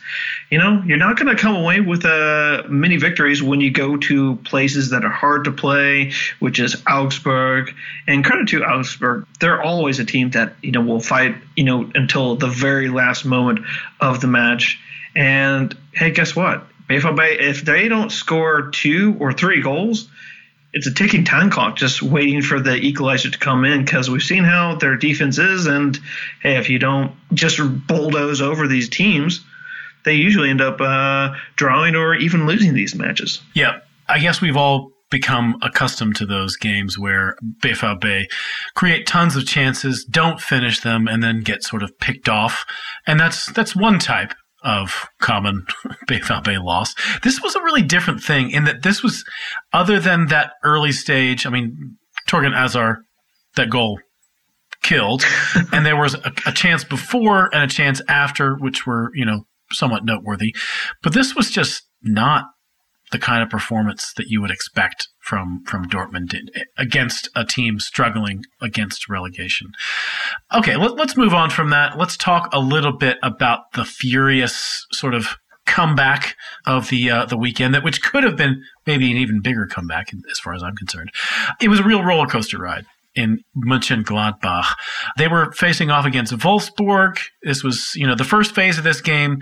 [0.49, 3.97] you know, you're not going to come away with uh, many victories when you go
[3.97, 7.73] to places that are hard to play, which is Augsburg.
[8.07, 11.89] And credit to Augsburg, they're always a team that you know will fight, you know,
[11.95, 13.59] until the very last moment
[13.99, 14.79] of the match.
[15.15, 16.65] And hey, guess what?
[16.89, 20.09] If they don't score two or three goals,
[20.73, 24.23] it's a ticking time clock just waiting for the equalizer to come in because we've
[24.23, 25.99] seen how their defense is and
[26.43, 29.43] hey if you don't just bulldoze over these teams
[30.03, 33.41] they usually end up uh, drawing or even losing these matches.
[33.53, 38.25] Yeah, I guess we've all become accustomed to those games where BVB
[38.75, 42.65] create tons of chances, don't finish them, and then get sort of picked off.
[43.07, 45.65] And that's that's one type of common
[46.09, 46.95] BVB loss.
[47.23, 49.23] This was a really different thing in that this was,
[49.73, 53.03] other than that early stage, I mean, Thorgan Hazard,
[53.55, 53.99] that goal
[54.81, 55.25] killed,
[55.71, 59.45] and there was a, a chance before and a chance after, which were, you know,
[59.71, 60.55] somewhat noteworthy.
[61.01, 62.45] But this was just not
[63.11, 66.33] the kind of performance that you would expect from from Dortmund
[66.77, 69.71] against a team struggling against relegation.
[70.53, 71.97] Okay, let, us move on from that.
[71.97, 77.37] Let's talk a little bit about the furious sort of comeback of the uh, the
[77.37, 80.75] weekend that which could have been maybe an even bigger comeback as far as I'm
[80.75, 81.11] concerned.
[81.61, 84.75] It was a real roller coaster ride in Mönchengladbach.
[85.17, 87.19] They were facing off against Wolfsburg.
[87.43, 89.39] This was, you know, the first phase of this game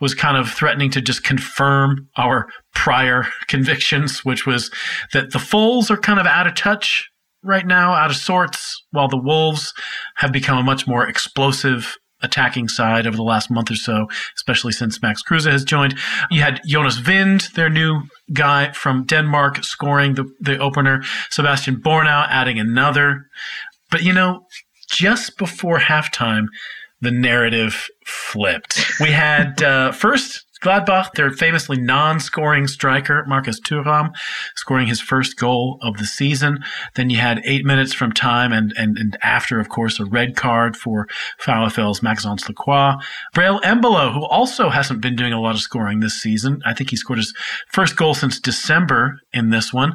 [0.00, 4.70] was kind of threatening to just confirm our prior convictions, which was
[5.12, 7.08] that the Foals are kind of out of touch
[7.42, 9.72] right now, out of sorts, while the Wolves
[10.16, 14.72] have become a much more explosive attacking side over the last month or so, especially
[14.72, 15.96] since Max Kruse has joined.
[16.30, 18.02] You had Jonas Wind, their new
[18.32, 21.02] guy from Denmark, scoring the, the opener.
[21.30, 23.26] Sebastian Bornauw adding another.
[23.90, 24.46] But you know,
[24.90, 26.46] just before halftime,
[27.00, 28.84] the narrative flipped.
[29.00, 34.10] We had uh, first Gladbach, their famously non-scoring striker, Marcus Thuram,
[34.56, 36.64] scoring his first goal of the season.
[36.94, 40.36] Then you had eight minutes from time and, and, and after, of course, a red
[40.36, 41.06] card for
[41.40, 42.94] VfL's Maxence Lacroix.
[43.34, 46.60] Breel Embolo, who also hasn't been doing a lot of scoring this season.
[46.64, 47.34] I think he scored his
[47.72, 49.94] first goal since December in this one.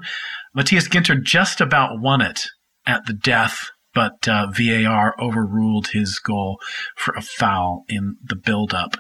[0.54, 2.48] Matthias Ginter just about won it
[2.86, 6.60] at the death but uh, VAR overruled his goal
[6.96, 8.96] for a foul in the build-up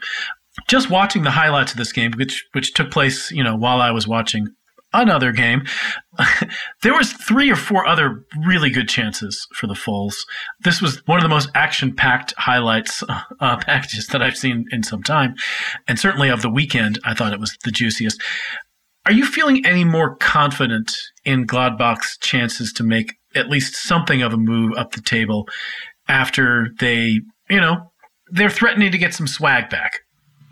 [0.67, 3.91] just watching the highlights of this game, which which took place, you know, while I
[3.91, 4.47] was watching
[4.93, 5.63] another game,
[6.83, 10.25] there was three or four other really good chances for the Foals.
[10.63, 15.03] This was one of the most action-packed highlights uh, packages that I've seen in some
[15.03, 15.35] time,
[15.87, 18.21] and certainly of the weekend, I thought it was the juiciest.
[19.05, 24.33] Are you feeling any more confident in Gladbach's chances to make at least something of
[24.33, 25.47] a move up the table
[26.07, 27.91] after they, you know,
[28.31, 29.99] they're threatening to get some swag back?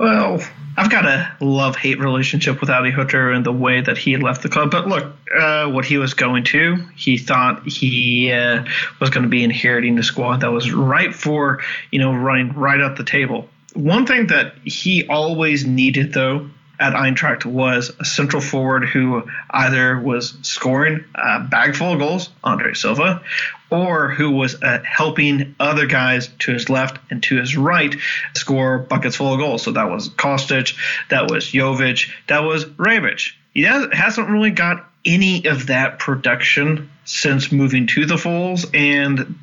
[0.02, 0.42] Well,
[0.78, 4.42] I've got a love hate relationship with Adi Hutter and the way that he left
[4.42, 4.72] the club.
[4.72, 8.66] But look, uh, what he was going to, he thought he uh,
[9.00, 11.62] was going to be inheriting the squad that was right for,
[11.92, 13.48] you know, running right up the table.
[13.76, 16.50] One thing that he always needed, though,
[16.82, 22.32] at Eintracht was a central forward who either was scoring a bag full of goals,
[22.44, 23.22] Andre Silva,
[23.70, 27.96] or who was uh, helping other guys to his left and to his right
[28.34, 29.62] score buckets full of goals.
[29.62, 30.76] So that was Kostic,
[31.10, 33.32] that was Jovic, that was Rebic.
[33.54, 39.38] He hasn't really got any of that production since moving to the Foals, and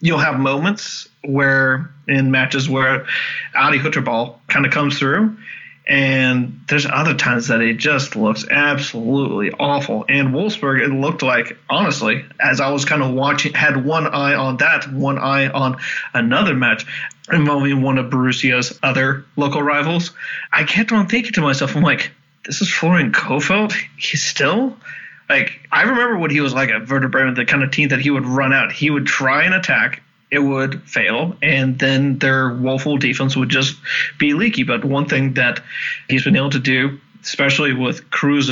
[0.00, 3.06] you'll have moments where in matches where
[3.54, 5.36] Adi Hutterball kind of comes through
[5.92, 10.06] and there's other times that it just looks absolutely awful.
[10.08, 14.34] And Wolfsburg, it looked like, honestly, as I was kind of watching, had one eye
[14.34, 15.76] on that, one eye on
[16.14, 16.86] another match
[17.30, 20.12] involving one of Borussia's other local rivals.
[20.50, 22.10] I kept on thinking to myself, I'm like,
[22.46, 23.74] this is Florian Kohfeldt?
[23.98, 24.78] He's still
[25.28, 28.00] like I remember what he was like at Werder Bremen, the kind of team that
[28.00, 28.72] he would run out.
[28.72, 33.76] He would try and attack, it would fail, and then their woeful defense would just
[34.18, 34.62] be leaky.
[34.62, 35.60] But one thing that
[36.08, 38.50] he's been able to do, especially with Kruse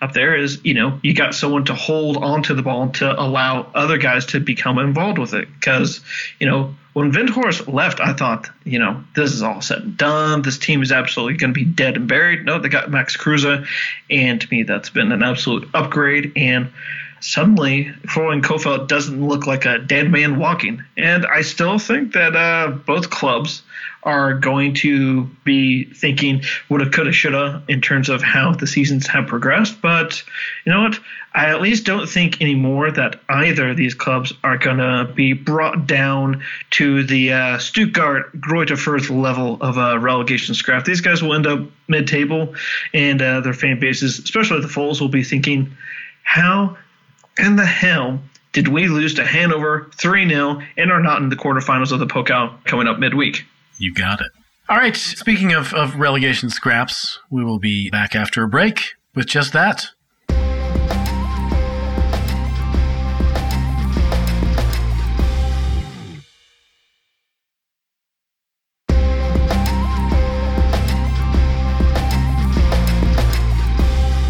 [0.00, 3.68] up there, is you know you got someone to hold onto the ball to allow
[3.74, 5.48] other guys to become involved with it.
[5.58, 6.00] Because
[6.38, 10.42] you know when Weghorst left, I thought you know this is all said and done.
[10.42, 12.44] This team is absolutely going to be dead and buried.
[12.44, 13.66] No, they got Max Kruse,
[14.08, 16.70] and to me that's been an absolute upgrade and
[17.26, 20.84] suddenly Florian Kohfeldt doesn't look like a dead man walking.
[20.96, 23.62] And I still think that uh, both clubs
[24.04, 29.26] are going to be thinking woulda, coulda, shoulda in terms of how the seasons have
[29.26, 29.82] progressed.
[29.82, 30.22] But
[30.64, 31.00] you know what?
[31.34, 35.32] I at least don't think anymore that either of these clubs are going to be
[35.32, 40.84] brought down to the uh, Stuttgart Greuther Fürth level of a relegation scrap.
[40.84, 42.54] These guys will end up mid table,
[42.94, 45.76] and uh, their fan bases, especially the Foals, will be thinking,
[46.22, 46.76] how
[47.38, 48.20] in the hell
[48.52, 52.06] did we lose to Hanover 3 0 and are not in the quarterfinals of the
[52.06, 53.44] Pokal coming up midweek?
[53.78, 54.28] You got it.
[54.68, 54.96] All right.
[54.96, 58.82] Speaking of, of relegation scraps, we will be back after a break
[59.14, 59.88] with just that.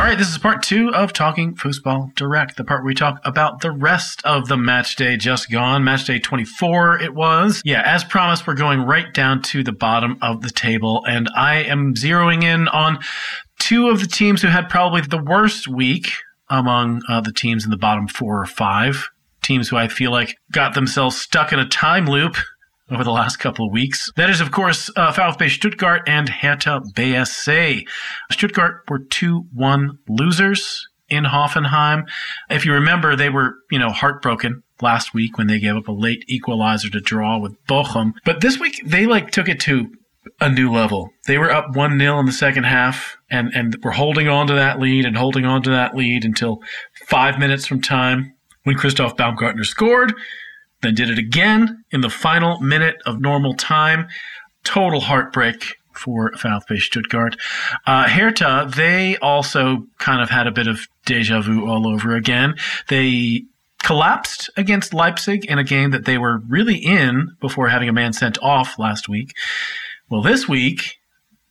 [0.07, 3.61] Right, this is part two of Talking Fußball Direct, the part where we talk about
[3.61, 5.83] the rest of the match day just gone.
[5.83, 7.61] Match day 24, it was.
[7.65, 11.65] Yeah, as promised, we're going right down to the bottom of the table, and I
[11.65, 13.01] am zeroing in on
[13.59, 16.13] two of the teams who had probably the worst week
[16.49, 19.09] among uh, the teams in the bottom four or five.
[19.43, 22.37] Teams who I feel like got themselves stuck in a time loop
[22.91, 24.11] over the last couple of weeks.
[24.17, 27.87] That is, of course, uh, VfB Stuttgart and Hertha BSC.
[28.31, 32.09] Stuttgart were 2-1 losers in Hoffenheim.
[32.51, 35.93] If you remember, they were, you know, heartbroken last week when they gave up a
[35.93, 38.13] late equalizer to draw with Bochum.
[38.25, 39.91] But this week, they like took it to
[40.41, 41.11] a new level.
[41.27, 44.81] They were up 1-0 in the second half and, and were holding on to that
[44.81, 46.61] lead and holding on to that lead until
[47.07, 50.13] five minutes from time when Christoph Baumgartner scored
[50.87, 54.07] then did it again in the final minute of normal time.
[54.65, 57.37] Total heartbreak for VfB Stuttgart.
[57.87, 62.55] Uh, Hertha, they also kind of had a bit of deja vu all over again.
[62.89, 63.45] They
[63.83, 68.13] collapsed against Leipzig in a game that they were really in before having a man
[68.13, 69.35] sent off last week.
[70.09, 70.99] Well, this week,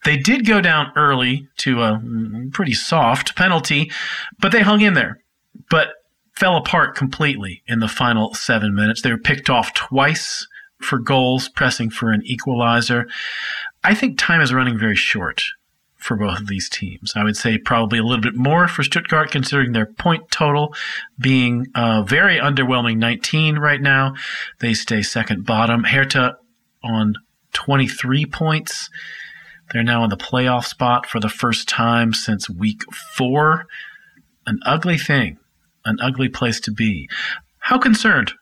[0.04, 2.02] they did go down early to a
[2.52, 3.92] pretty soft penalty,
[4.40, 5.22] but they hung in there.
[5.70, 5.90] But
[6.36, 9.02] fell apart completely in the final seven minutes.
[9.02, 10.48] They were picked off twice
[10.82, 13.08] for goals, pressing for an equalizer.
[13.84, 15.44] I think time is running very short
[15.96, 17.14] for both of these teams.
[17.16, 20.76] I would say probably a little bit more for Stuttgart, considering their point total
[21.20, 24.14] being a very underwhelming 19 right now.
[24.60, 25.84] They stay second bottom.
[25.84, 26.38] Hertha
[26.84, 27.16] on
[27.54, 28.90] 23 points.
[29.74, 33.66] They're now in the playoff spot for the first time since week four.
[34.46, 35.40] An ugly thing,
[35.86, 37.08] an ugly place to be.
[37.60, 38.34] How concerned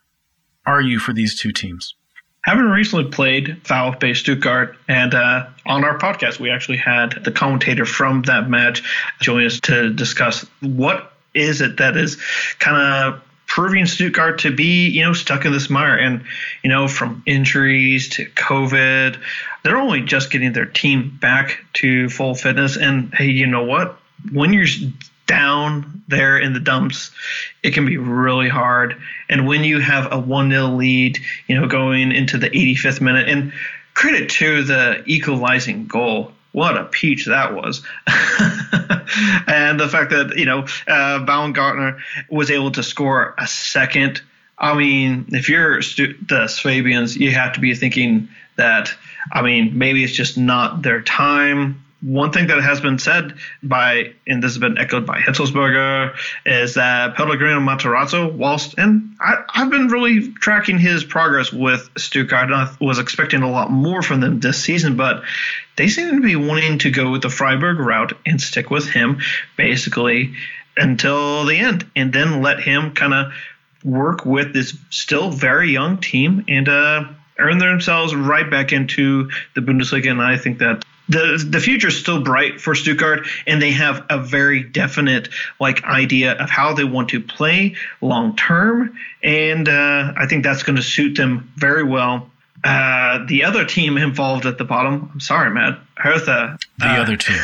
[0.66, 1.96] are you for these two teams?
[2.44, 7.86] Having recently played VfB Stuttgart, and uh, on our podcast, we actually had the commentator
[7.86, 8.84] from that match
[9.22, 12.18] join us to discuss what is it that is
[12.60, 15.96] kind of proving Stuttgart to be, you know, stuck in this mire.
[15.96, 16.24] And,
[16.64, 19.20] you know, from injuries to COVID,
[19.64, 22.78] they're only just getting their team back to full fitness.
[22.78, 24.00] And hey, you know what?
[24.32, 24.68] When you're
[25.26, 27.12] down there in the dumps,
[27.62, 29.02] it can be really hard.
[29.30, 33.30] And when you have a 1 0 lead, you know, going into the 85th minute,
[33.30, 33.54] and
[33.94, 36.32] credit to the equalizing goal.
[36.52, 37.82] What a peach that was.
[39.48, 42.00] and the fact that, you know, uh, Baumgartner
[42.30, 44.22] was able to score a second.
[44.58, 48.94] I mean, if you're stu- the Swabians, you have to be thinking that,
[49.32, 54.14] I mean, maybe it's just not their time one thing that has been said by,
[54.28, 59.70] and this has been echoed by Hitzelsberger, is that Pellegrino Matarazzo, whilst, and I, have
[59.70, 62.51] been really tracking his progress with Stuttgart.
[62.51, 65.24] and I was expecting a lot more from them this season, but
[65.78, 69.22] they seem to be wanting to go with the Freiburg route and stick with him
[69.56, 70.34] basically
[70.76, 73.34] until the end, and then let him kind of
[73.86, 77.06] work with this still very young team and uh,
[77.39, 80.12] earn themselves right back into the Bundesliga.
[80.12, 80.84] And I think that
[81.14, 85.84] the the future is still bright for Stuttgart, and they have a very definite like
[85.84, 90.76] idea of how they want to play long term, and uh, I think that's going
[90.76, 92.30] to suit them very well.
[92.64, 96.57] Uh, the other team involved at the bottom, I'm sorry, Matt, Hertha.
[96.80, 97.39] The uh, other team.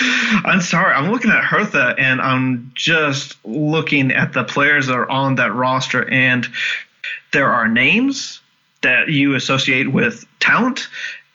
[0.44, 0.94] I'm sorry.
[0.94, 5.52] I'm looking at Hertha and I'm just looking at the players that are on that
[5.52, 6.46] roster, and
[7.32, 8.40] there are names
[8.82, 10.88] that you associate with talent,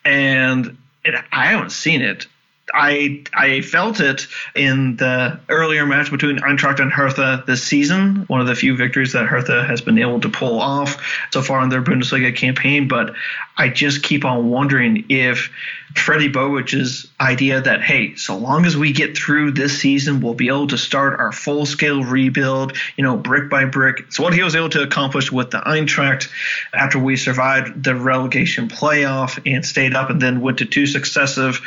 [0.05, 2.27] and it, I haven't seen it.
[2.73, 8.41] I I felt it in the earlier match between Eintracht and Hertha this season, one
[8.41, 10.97] of the few victories that Hertha has been able to pull off
[11.31, 12.87] so far in their Bundesliga campaign.
[12.87, 13.13] But
[13.55, 15.51] I just keep on wondering if
[15.95, 20.47] Freddie Bobic's idea that hey, so long as we get through this season, we'll be
[20.47, 23.99] able to start our full scale rebuild, you know, brick by brick.
[23.99, 26.29] It's what he was able to accomplish with the Eintracht
[26.73, 31.61] after we survived the relegation playoff and stayed up and then went to two successive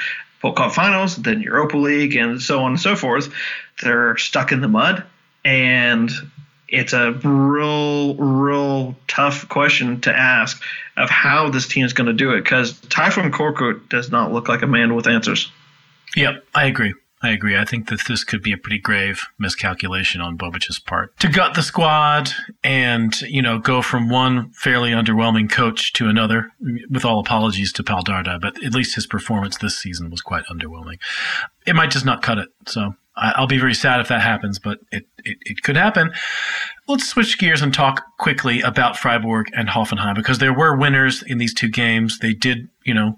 [0.53, 3.33] Cup finals, then Europa League, and so on and so forth.
[3.83, 5.05] They're stuck in the mud,
[5.45, 6.11] and
[6.69, 10.61] it's a real, real tough question to ask
[10.97, 14.49] of how this team is going to do it because Tayfun Korkut does not look
[14.49, 15.51] like a man with answers.
[16.17, 16.95] Yep, I agree.
[17.27, 17.57] I agree.
[17.57, 21.55] I think that this could be a pretty grave miscalculation on Bobic's part to gut
[21.55, 22.31] the squad
[22.63, 26.53] and you know go from one fairly underwhelming coach to another.
[26.91, 30.45] With all apologies to Pal Dardai, but at least his performance this season was quite
[30.47, 30.99] underwhelming.
[31.67, 32.49] It might just not cut it.
[32.67, 36.13] So I'll be very sad if that happens, but it, it, it could happen.
[36.87, 41.39] Let's switch gears and talk quickly about Freiburg and Hoffenheim because there were winners in
[41.39, 42.19] these two games.
[42.19, 43.17] They did, you know,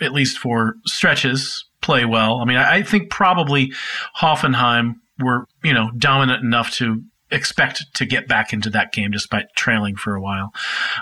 [0.00, 2.40] at least for stretches, play well.
[2.40, 3.72] I mean, I, I think probably
[4.20, 9.54] Hoffenheim were, you know, dominant enough to expect to get back into that game despite
[9.56, 10.52] trailing for a while.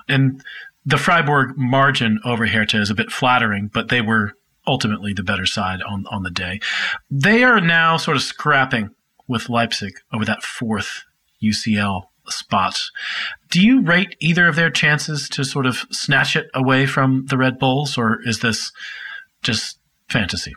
[0.09, 0.43] And
[0.87, 4.33] the Freiburg margin over Hertha is a bit flattering, but they were
[4.67, 6.61] ultimately the better side on, on the day.
[7.11, 8.91] They are now sort of scrapping
[9.27, 11.05] with Leipzig over that fourth
[11.43, 12.81] UCL spot.
[13.51, 17.37] Do you rate either of their chances to sort of snatch it away from the
[17.37, 18.73] Red Bulls, or is this
[19.43, 20.55] just fantasy?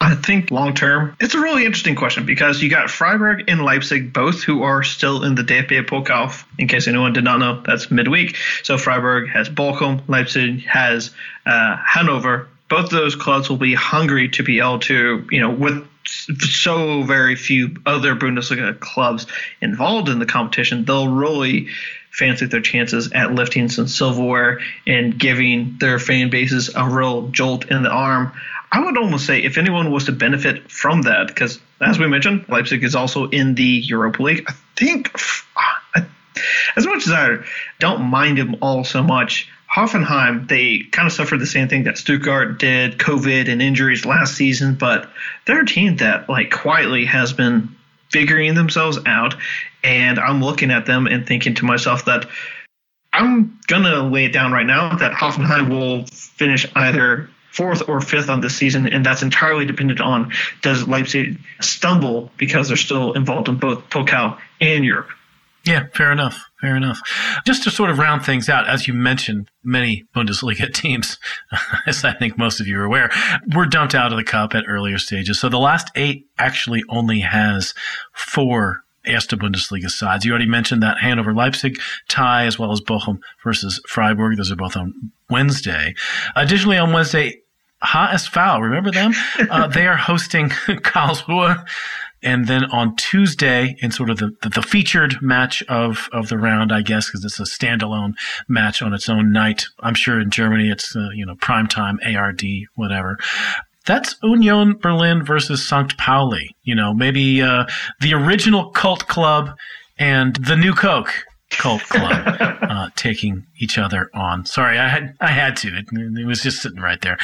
[0.00, 4.12] I think long term, it's a really interesting question because you got Freiburg and Leipzig,
[4.12, 6.44] both who are still in the DFB Pokal.
[6.56, 8.36] In case anyone did not know, that's midweek.
[8.62, 11.10] So Freiburg has Bochum, Leipzig has
[11.44, 12.48] uh, Hanover.
[12.68, 17.02] Both of those clubs will be hungry to be able to, you know, with so
[17.02, 19.26] very few other Bundesliga clubs
[19.60, 21.68] involved in the competition, they'll really
[22.10, 27.70] fancy their chances at lifting some silverware and giving their fan bases a real jolt
[27.70, 28.32] in the arm.
[28.70, 32.46] I would almost say if anyone was to benefit from that, because as we mentioned,
[32.48, 34.44] Leipzig is also in the Europa League.
[34.46, 35.10] I think,
[36.76, 37.38] as much as I
[37.78, 41.98] don't mind them all so much, Hoffenheim, they kind of suffered the same thing that
[41.98, 45.10] Stuttgart did, COVID and injuries last season, but
[45.46, 47.76] they're a team that like quietly has been
[48.10, 49.34] figuring themselves out.
[49.84, 52.26] And I'm looking at them and thinking to myself that
[53.12, 58.28] I'm gonna lay it down right now that Hoffenheim will finish either fourth or fifth
[58.28, 60.32] on this season, and that's entirely dependent on
[60.62, 65.08] does Leipzig stumble because they're still involved in both Pokal and Europe.
[65.64, 66.44] Yeah, fair enough.
[66.60, 67.00] Fair enough.
[67.44, 71.18] Just to sort of round things out, as you mentioned, many Bundesliga teams,
[71.84, 73.10] as I think most of you are aware,
[73.54, 75.40] were dumped out of the cup at earlier stages.
[75.40, 77.74] So the last eight actually only has
[78.12, 80.24] four Erste Bundesliga sides.
[80.24, 84.36] You already mentioned that Hanover Leipzig tie as well as Bochum versus Freiburg.
[84.36, 85.94] Those are both on Wednesday.
[86.36, 87.40] Additionally, on Wednesday,
[87.82, 89.12] HSV, remember them?
[89.50, 91.64] Uh, they are hosting Karlsruhe.
[92.22, 96.36] And then on Tuesday, in sort of the, the, the featured match of, of the
[96.36, 98.14] round, I guess, because it's a standalone
[98.48, 99.66] match on its own night.
[99.80, 102.42] I'm sure in Germany it's, uh, you know, prime time, ARD,
[102.74, 103.18] whatever.
[103.86, 105.96] That's Union Berlin versus St.
[105.96, 106.50] Pauli.
[106.62, 107.66] You know, maybe uh,
[108.00, 109.56] the original cult club
[109.98, 111.14] and the new Coke
[111.50, 114.44] cult club uh, taking each other on.
[114.44, 115.68] Sorry, I had I had to.
[115.68, 117.16] It, it was just sitting right there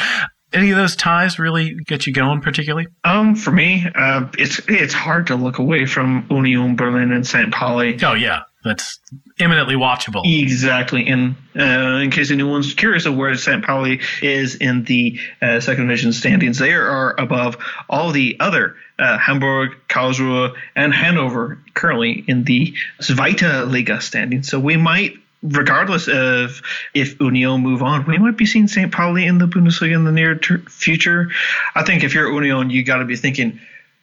[0.55, 2.87] any of those ties really get you going particularly?
[3.03, 7.53] Um, for me, uh, it's it's hard to look away from Union Berlin and St.
[7.53, 7.99] Pauli.
[8.03, 9.01] Oh yeah, that's
[9.39, 10.23] eminently watchable.
[10.25, 11.07] Exactly.
[11.07, 13.65] And uh, in case anyone's curious of where St.
[13.65, 17.57] Pauli is in the uh, second division standings, they are above
[17.89, 24.49] all the other uh, Hamburg, Karlsruhe, and Hanover currently in the Zweite Liga standings.
[24.49, 26.63] So we might regardless of
[26.95, 28.91] if Union move on, we might be seeing St.
[28.91, 31.31] Pauli in the Bundesliga in the near ter- future.
[31.75, 33.61] I think if you're Union, you got to be thinking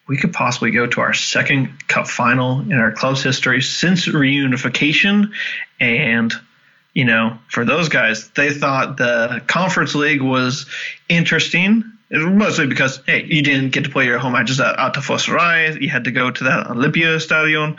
[0.08, 5.32] we could possibly go to our second cup final in our club's history since reunification.
[5.80, 6.34] And,
[6.94, 10.68] you know, for those guys, they thought the Conference League was
[11.10, 11.86] interesting.
[12.14, 15.80] Mostly because hey, you didn't get to play your home matches at Försterei.
[15.80, 17.78] You had to go to that Olympia Stadion,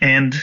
[0.00, 0.34] and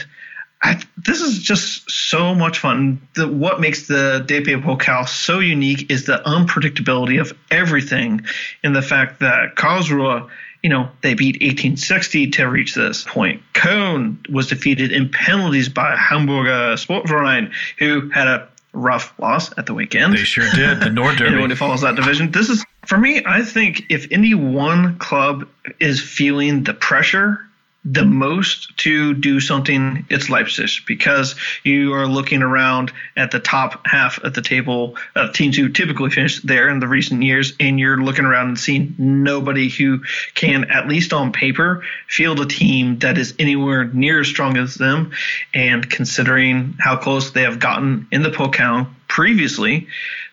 [0.64, 3.06] I, this is just so much fun.
[3.14, 8.22] The, what makes the DFB Pokal so unique is the unpredictability of everything,
[8.62, 10.30] and the fact that Karlsruhe,
[10.62, 13.42] you know, they beat 1860 to reach this point.
[13.52, 19.74] Köln was defeated in penalties by Hamburger Sportverein, who had a rough loss at the
[19.74, 20.14] weekend.
[20.14, 20.80] They sure did.
[20.80, 21.32] The Nord Derby.
[21.32, 22.30] Anyone who follows that division.
[22.30, 25.46] This is, for me, I think if any one club
[25.78, 27.46] is feeling the pressure
[27.84, 33.86] the most to do something, it's Leipzig because you are looking around at the top
[33.86, 37.78] half of the table of teams who typically finish there in the recent years, and
[37.78, 40.00] you're looking around and seeing nobody who
[40.34, 44.76] can, at least on paper, field a team that is anywhere near as strong as
[44.76, 45.12] them.
[45.52, 49.88] And considering how close they have gotten in the Pokal previously,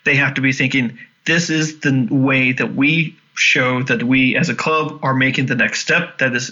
[0.06, 4.50] they have to be thinking this is the way that we show that we as
[4.50, 6.52] a club are making the next step that is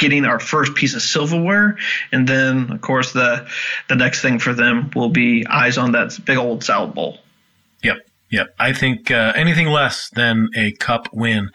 [0.00, 1.76] getting our first piece of silverware,
[2.10, 3.48] and then of course the
[3.88, 7.18] the next thing for them will be eyes on that big old salad bowl.
[7.84, 7.98] Yep,
[8.30, 8.48] yep.
[8.58, 11.50] I think uh, anything less than a cup win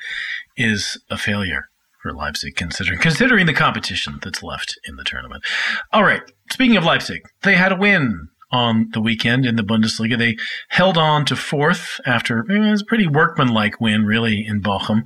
[0.56, 1.70] is a failure
[2.02, 5.44] for Leipzig, considering considering the competition that's left in the tournament.
[5.92, 6.22] All right.
[6.52, 10.18] Speaking of Leipzig, they had a win on the weekend in the Bundesliga.
[10.18, 10.38] They
[10.70, 15.04] held on to fourth after it was a pretty workmanlike win, really, in Bochum.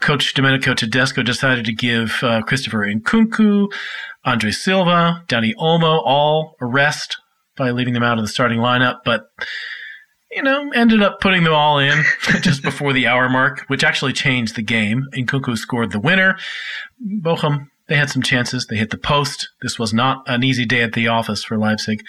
[0.00, 3.68] Coach Domenico Tedesco decided to give uh, Christopher Nkunku,
[4.24, 7.16] Andre Silva, Dani Olmo all a rest
[7.56, 9.26] by leaving them out of the starting lineup, but
[10.30, 12.04] you know, ended up putting them all in
[12.40, 15.06] just before the hour mark, which actually changed the game.
[15.12, 16.38] Nkunku scored the winner.
[17.04, 18.66] Bochum they had some chances.
[18.66, 19.48] They hit the post.
[19.62, 22.06] This was not an easy day at the office for Leipzig.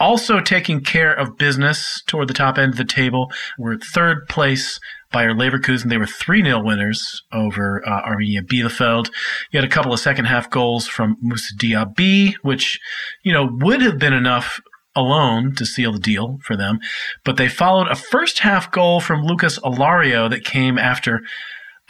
[0.00, 4.80] Also taking care of business toward the top end of the table were third place
[5.12, 5.90] Bayer Leverkusen.
[5.90, 9.10] They were 3 0 winners over uh, Arminia Bielefeld.
[9.50, 12.80] You had a couple of second half goals from Moussa Diaby, which,
[13.22, 14.58] you know, would have been enough
[14.96, 16.78] alone to seal the deal for them.
[17.24, 21.20] But they followed a first half goal from Lucas Alario that came after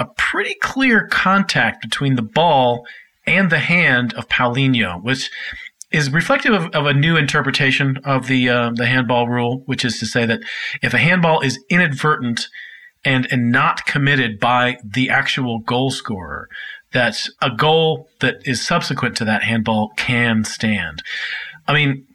[0.01, 2.87] a pretty clear contact between the ball
[3.31, 5.31] and the hand of Paulinho, which
[5.93, 9.99] is reflective of, of a new interpretation of the uh, the handball rule, which is
[10.01, 10.41] to say that
[10.83, 12.49] if a handball is inadvertent
[13.05, 16.49] and and not committed by the actual goal scorer,
[16.93, 21.03] that a goal that is subsequent to that handball can stand.
[21.67, 22.07] I mean,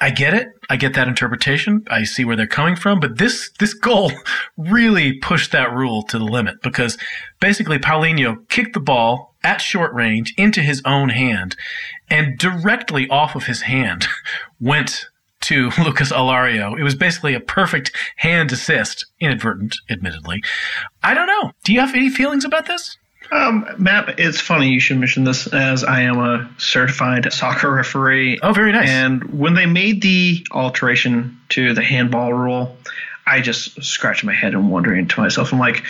[0.00, 0.48] I get it.
[0.70, 1.84] I get that interpretation.
[1.90, 4.12] I see where they're coming from, but this this goal
[4.56, 6.96] really pushed that rule to the limit because
[7.40, 11.56] basically Paulinho kicked the ball at short range into his own hand,
[12.10, 14.06] and directly off of his hand
[14.60, 15.06] went
[15.42, 16.78] to Lucas Alario.
[16.78, 20.42] It was basically a perfect hand assist, inadvertent, admittedly.
[21.02, 21.52] I don't know.
[21.64, 22.96] Do you have any feelings about this?
[23.32, 28.38] Um, Matt, it's funny you should mention this as I am a certified soccer referee.
[28.42, 28.88] Oh, very nice.
[28.88, 32.76] And when they made the alteration to the handball rule,
[33.26, 35.84] I just scratched my head and wondering to myself, I'm like,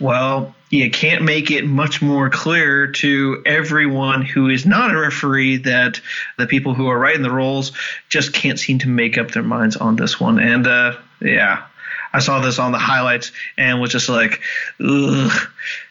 [0.00, 5.58] well, you can't make it much more clear to everyone who is not a referee
[5.58, 6.00] that
[6.36, 7.72] the people who are writing the rules
[8.08, 10.38] just can't seem to make up their minds on this one.
[10.38, 11.64] And uh, yeah,
[12.12, 14.40] I saw this on the highlights and was just like,
[14.84, 15.32] ugh.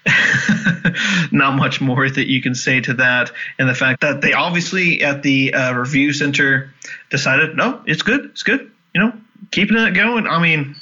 [1.32, 3.32] not much more that you can say to that.
[3.60, 6.74] And the fact that they obviously at the uh, review center
[7.10, 8.72] decided, no, it's good, it's good.
[8.94, 9.14] You know,
[9.52, 10.28] keeping it going.
[10.28, 10.76] I mean,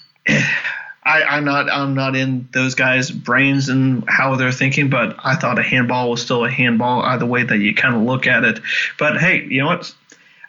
[1.05, 5.35] I, am not I'm not in those guys' brains and how they're thinking, but I
[5.35, 8.43] thought a handball was still a handball either way that you kind of look at
[8.43, 8.59] it.
[8.97, 9.93] But hey, you know what?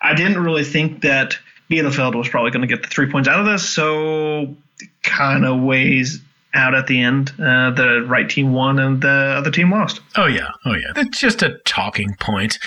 [0.00, 1.38] I didn't really think that
[1.70, 4.54] Bielefeld was probably going to get the three points out of this, so
[5.02, 6.20] kind of weighs
[6.54, 7.32] out at the end.
[7.38, 10.00] Uh, the right team won and the other team lost.
[10.16, 10.92] Oh yeah, oh yeah.
[10.96, 12.59] It's just a talking point.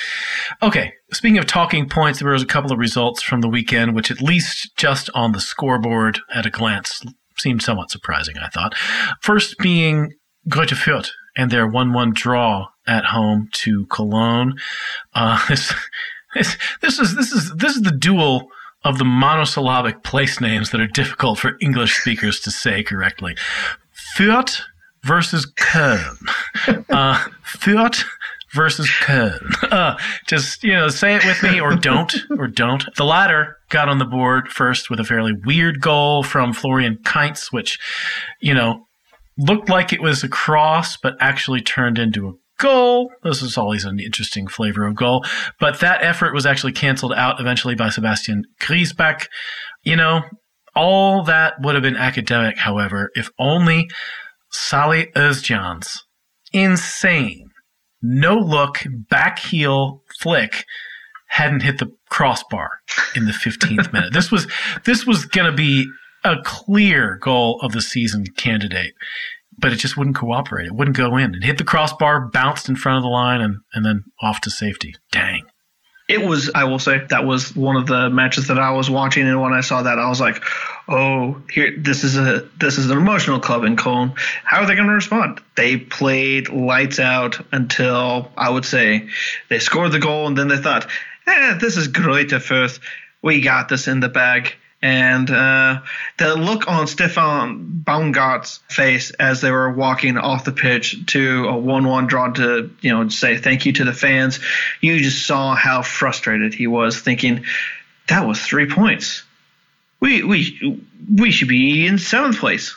[0.61, 4.11] Okay, speaking of talking points, there was a couple of results from the weekend, which
[4.11, 7.03] at least just on the scoreboard at a glance
[7.39, 8.35] seemed somewhat surprising.
[8.37, 8.75] I thought.
[9.21, 10.13] First being
[10.47, 14.55] Greuther Fürth and their one-one draw at home to Cologne.
[15.13, 15.73] Uh, this,
[16.33, 18.49] this, this is this is this is the duel
[18.83, 23.35] of the monosyllabic place names that are difficult for English speakers to say correctly.
[24.17, 24.61] Fürth
[25.03, 26.17] versus Köln.
[26.89, 28.03] Uh, Fürth
[28.53, 29.39] versus Köln.
[29.69, 29.95] Uh,
[30.25, 32.83] just, you know, say it with me or don't, or don't.
[32.95, 37.51] The latter got on the board first with a fairly weird goal from Florian Kainz,
[37.51, 37.77] which,
[38.41, 38.85] you know,
[39.37, 43.11] looked like it was a cross, but actually turned into a goal.
[43.23, 45.25] This is always an interesting flavor of goal.
[45.59, 49.27] But that effort was actually canceled out eventually by Sebastian Griesbeck.
[49.83, 50.21] You know,
[50.75, 53.89] all that would have been academic, however, if only
[54.51, 56.03] Salih Özcan's
[56.51, 57.48] insane,
[58.01, 60.65] no look, back heel flick
[61.27, 62.81] hadn't hit the crossbar
[63.15, 64.13] in the 15th minute.
[64.13, 64.47] This was
[64.85, 65.87] this was going to be
[66.23, 68.93] a clear goal of the season candidate
[69.59, 70.67] but it just wouldn't cooperate.
[70.67, 71.35] It wouldn't go in.
[71.35, 74.49] It hit the crossbar, bounced in front of the line, and, and then off to
[74.49, 74.95] safety.
[75.11, 75.45] Dang.
[76.07, 79.27] It was, I will say, that was one of the matches that I was watching,
[79.27, 80.41] and when I saw that, I was like,
[80.89, 84.15] "Oh, here, this is a this is an emotional club in Cologne.
[84.43, 89.09] How are they going to respond?" They played lights out until I would say
[89.49, 90.89] they scored the goal, and then they thought,
[91.27, 92.81] "Eh, this is great at first.
[93.21, 95.81] We got this in the bag." And uh,
[96.17, 101.57] the look on Steffen Baumgart's face as they were walking off the pitch to a
[101.57, 104.39] 1 1 draw to, you know, say thank you to the fans,
[104.79, 107.43] you just saw how frustrated he was, thinking,
[108.07, 109.23] that was three points.
[109.99, 110.81] We, we,
[111.17, 112.75] we should be in seventh place.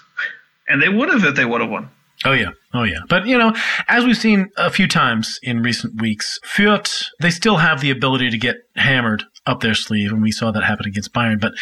[0.69, 1.91] And they would have if they would have won.
[2.25, 3.01] Oh yeah, oh yeah.
[3.09, 3.53] But you know,
[3.89, 8.31] as we've seen a few times in recent weeks, Fürth they still have the ability
[8.31, 11.41] to get hammered up their sleeve, and we saw that happen against Bayern.
[11.41, 11.55] But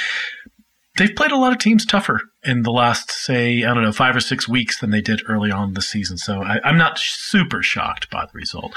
[0.99, 4.15] they've played a lot of teams tougher in the last, say, I don't know, five
[4.15, 6.19] or six weeks than they did early on the season.
[6.19, 8.75] So I, am not super shocked by the result.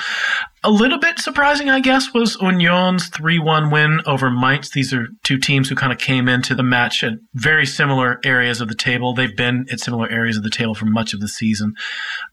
[0.65, 4.69] A little bit surprising, I guess, was Union's 3 1 win over Mainz.
[4.69, 8.61] These are two teams who kind of came into the match at very similar areas
[8.61, 9.13] of the table.
[9.13, 11.73] They've been at similar areas of the table for much of the season.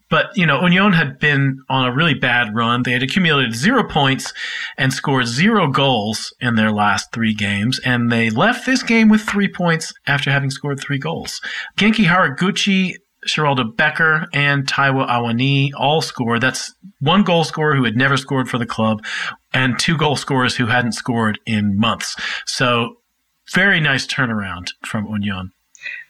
[0.09, 2.83] But, you know, Union had been on a really bad run.
[2.83, 4.33] They had accumulated zero points
[4.77, 7.81] and scored zero goals in their last three games.
[7.83, 11.41] And they left this game with three points after having scored three goals.
[11.77, 12.95] Genki Haraguchi
[13.27, 16.41] Sheraldo Becker and Taiwo Awoniyi all scored.
[16.41, 19.03] That's one goal scorer who had never scored for the club
[19.53, 22.15] and two goal scorers who hadn't scored in months.
[22.45, 22.97] So
[23.53, 25.51] very nice turnaround from Union.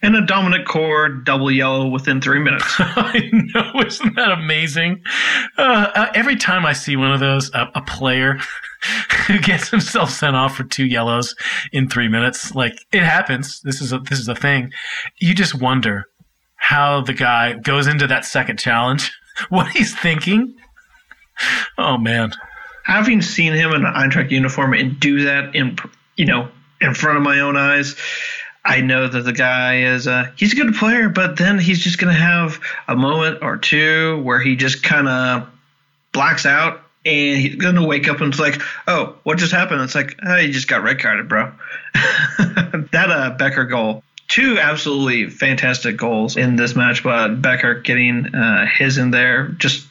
[0.01, 2.65] And a dominant Kohr double yellow within three minutes.
[2.79, 5.01] I know, isn't that amazing?
[5.57, 8.39] Uh, uh, every time I see one of those, uh, a player
[9.27, 11.35] who gets himself sent off for two yellows
[11.71, 13.61] in three minutes, like it happens.
[13.61, 14.71] This is a this is a thing.
[15.19, 16.05] You just wonder
[16.61, 19.11] how the guy goes into that second challenge,
[19.49, 20.53] what he's thinking.
[21.77, 22.31] Oh man.
[22.83, 25.77] Having seen him in an Eintracht uniform and do that in
[26.15, 26.49] you know
[26.79, 27.95] in front of my own eyes,
[28.63, 31.97] I know that the guy is uh, he's a good player, but then he's just
[31.97, 35.49] gonna have a moment or two where he just kind of
[36.11, 39.81] blacks out and he's gonna wake up and it's like, oh, what just happened?
[39.81, 41.51] It's like, oh, you just got red carded, bro.
[41.95, 48.65] that uh, Becker goal two absolutely fantastic goals in this match, but Becker getting uh,
[48.65, 49.85] his in there, just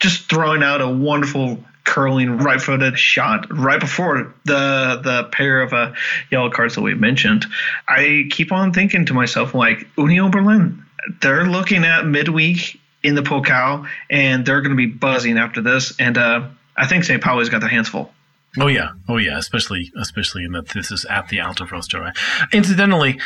[0.00, 5.92] just throwing out a wonderful curling right-footed shot right before the the pair of uh,
[6.30, 7.46] yellow cards that we mentioned.
[7.86, 10.84] I keep on thinking to myself like Union Berlin,
[11.20, 15.94] they're looking at midweek in the Pokal, and they're going to be buzzing after this.
[16.00, 17.22] And uh, I think St.
[17.22, 18.12] Pauli's got their hands full.
[18.58, 22.12] Oh yeah, oh yeah, especially especially in that this is at the Alte Försterei.
[22.52, 23.18] Incidentally,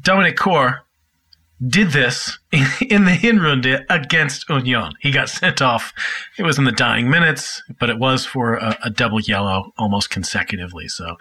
[0.00, 0.82] Dominik Kohr
[1.66, 2.60] did this in
[3.04, 4.92] the Hinrunde against Union.
[5.00, 5.92] He got sent off.
[6.38, 10.10] It was in the dying minutes, but it was for a, a double yellow almost
[10.10, 10.88] consecutively.
[10.88, 11.16] So,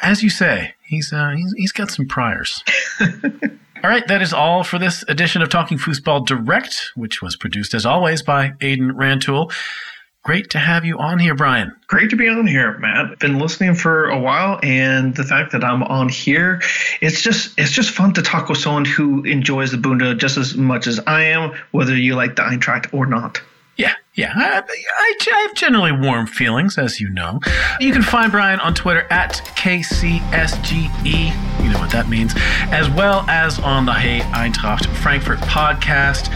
[0.00, 2.62] as you say, he's uh, he's, he's got some priors.
[3.00, 7.74] all right, that is all for this edition of Talking Fußball Direct, which was produced
[7.74, 9.52] as always by Aiden Rantoul.
[10.24, 11.74] Great to have you on here, Brian.
[11.86, 13.18] Great to be on here, Matt.
[13.18, 16.60] Been listening for a while, and the fact that I'm on here,
[17.00, 20.56] it's just it's just fun to talk with someone who enjoys the Bunda just as
[20.56, 23.40] much as I am, whether you like the Eintracht or not.
[23.78, 24.32] Yeah, yeah.
[24.34, 27.38] I, I, I, have generally warm feelings, as you know.
[27.78, 31.04] You can find Brian on Twitter at KCSGE.
[31.62, 32.34] You know what that means.
[32.72, 36.28] As well as on the Hey Eintracht Frankfurt podcast.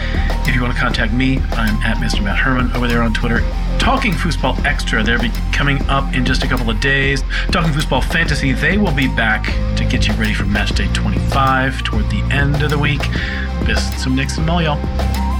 [0.47, 2.23] If you want to contact me, I'm at Mr.
[2.23, 3.41] Matt Herman over there on Twitter.
[3.83, 7.21] Talking Fußball Extra, they'll be coming up in just a couple of days.
[7.51, 9.43] Talking Fußball Fantasy, they will be back
[9.75, 13.01] to get you ready for match day 25 toward the end of the week.
[13.65, 15.32] Bis zum nächsten Mal, y'all.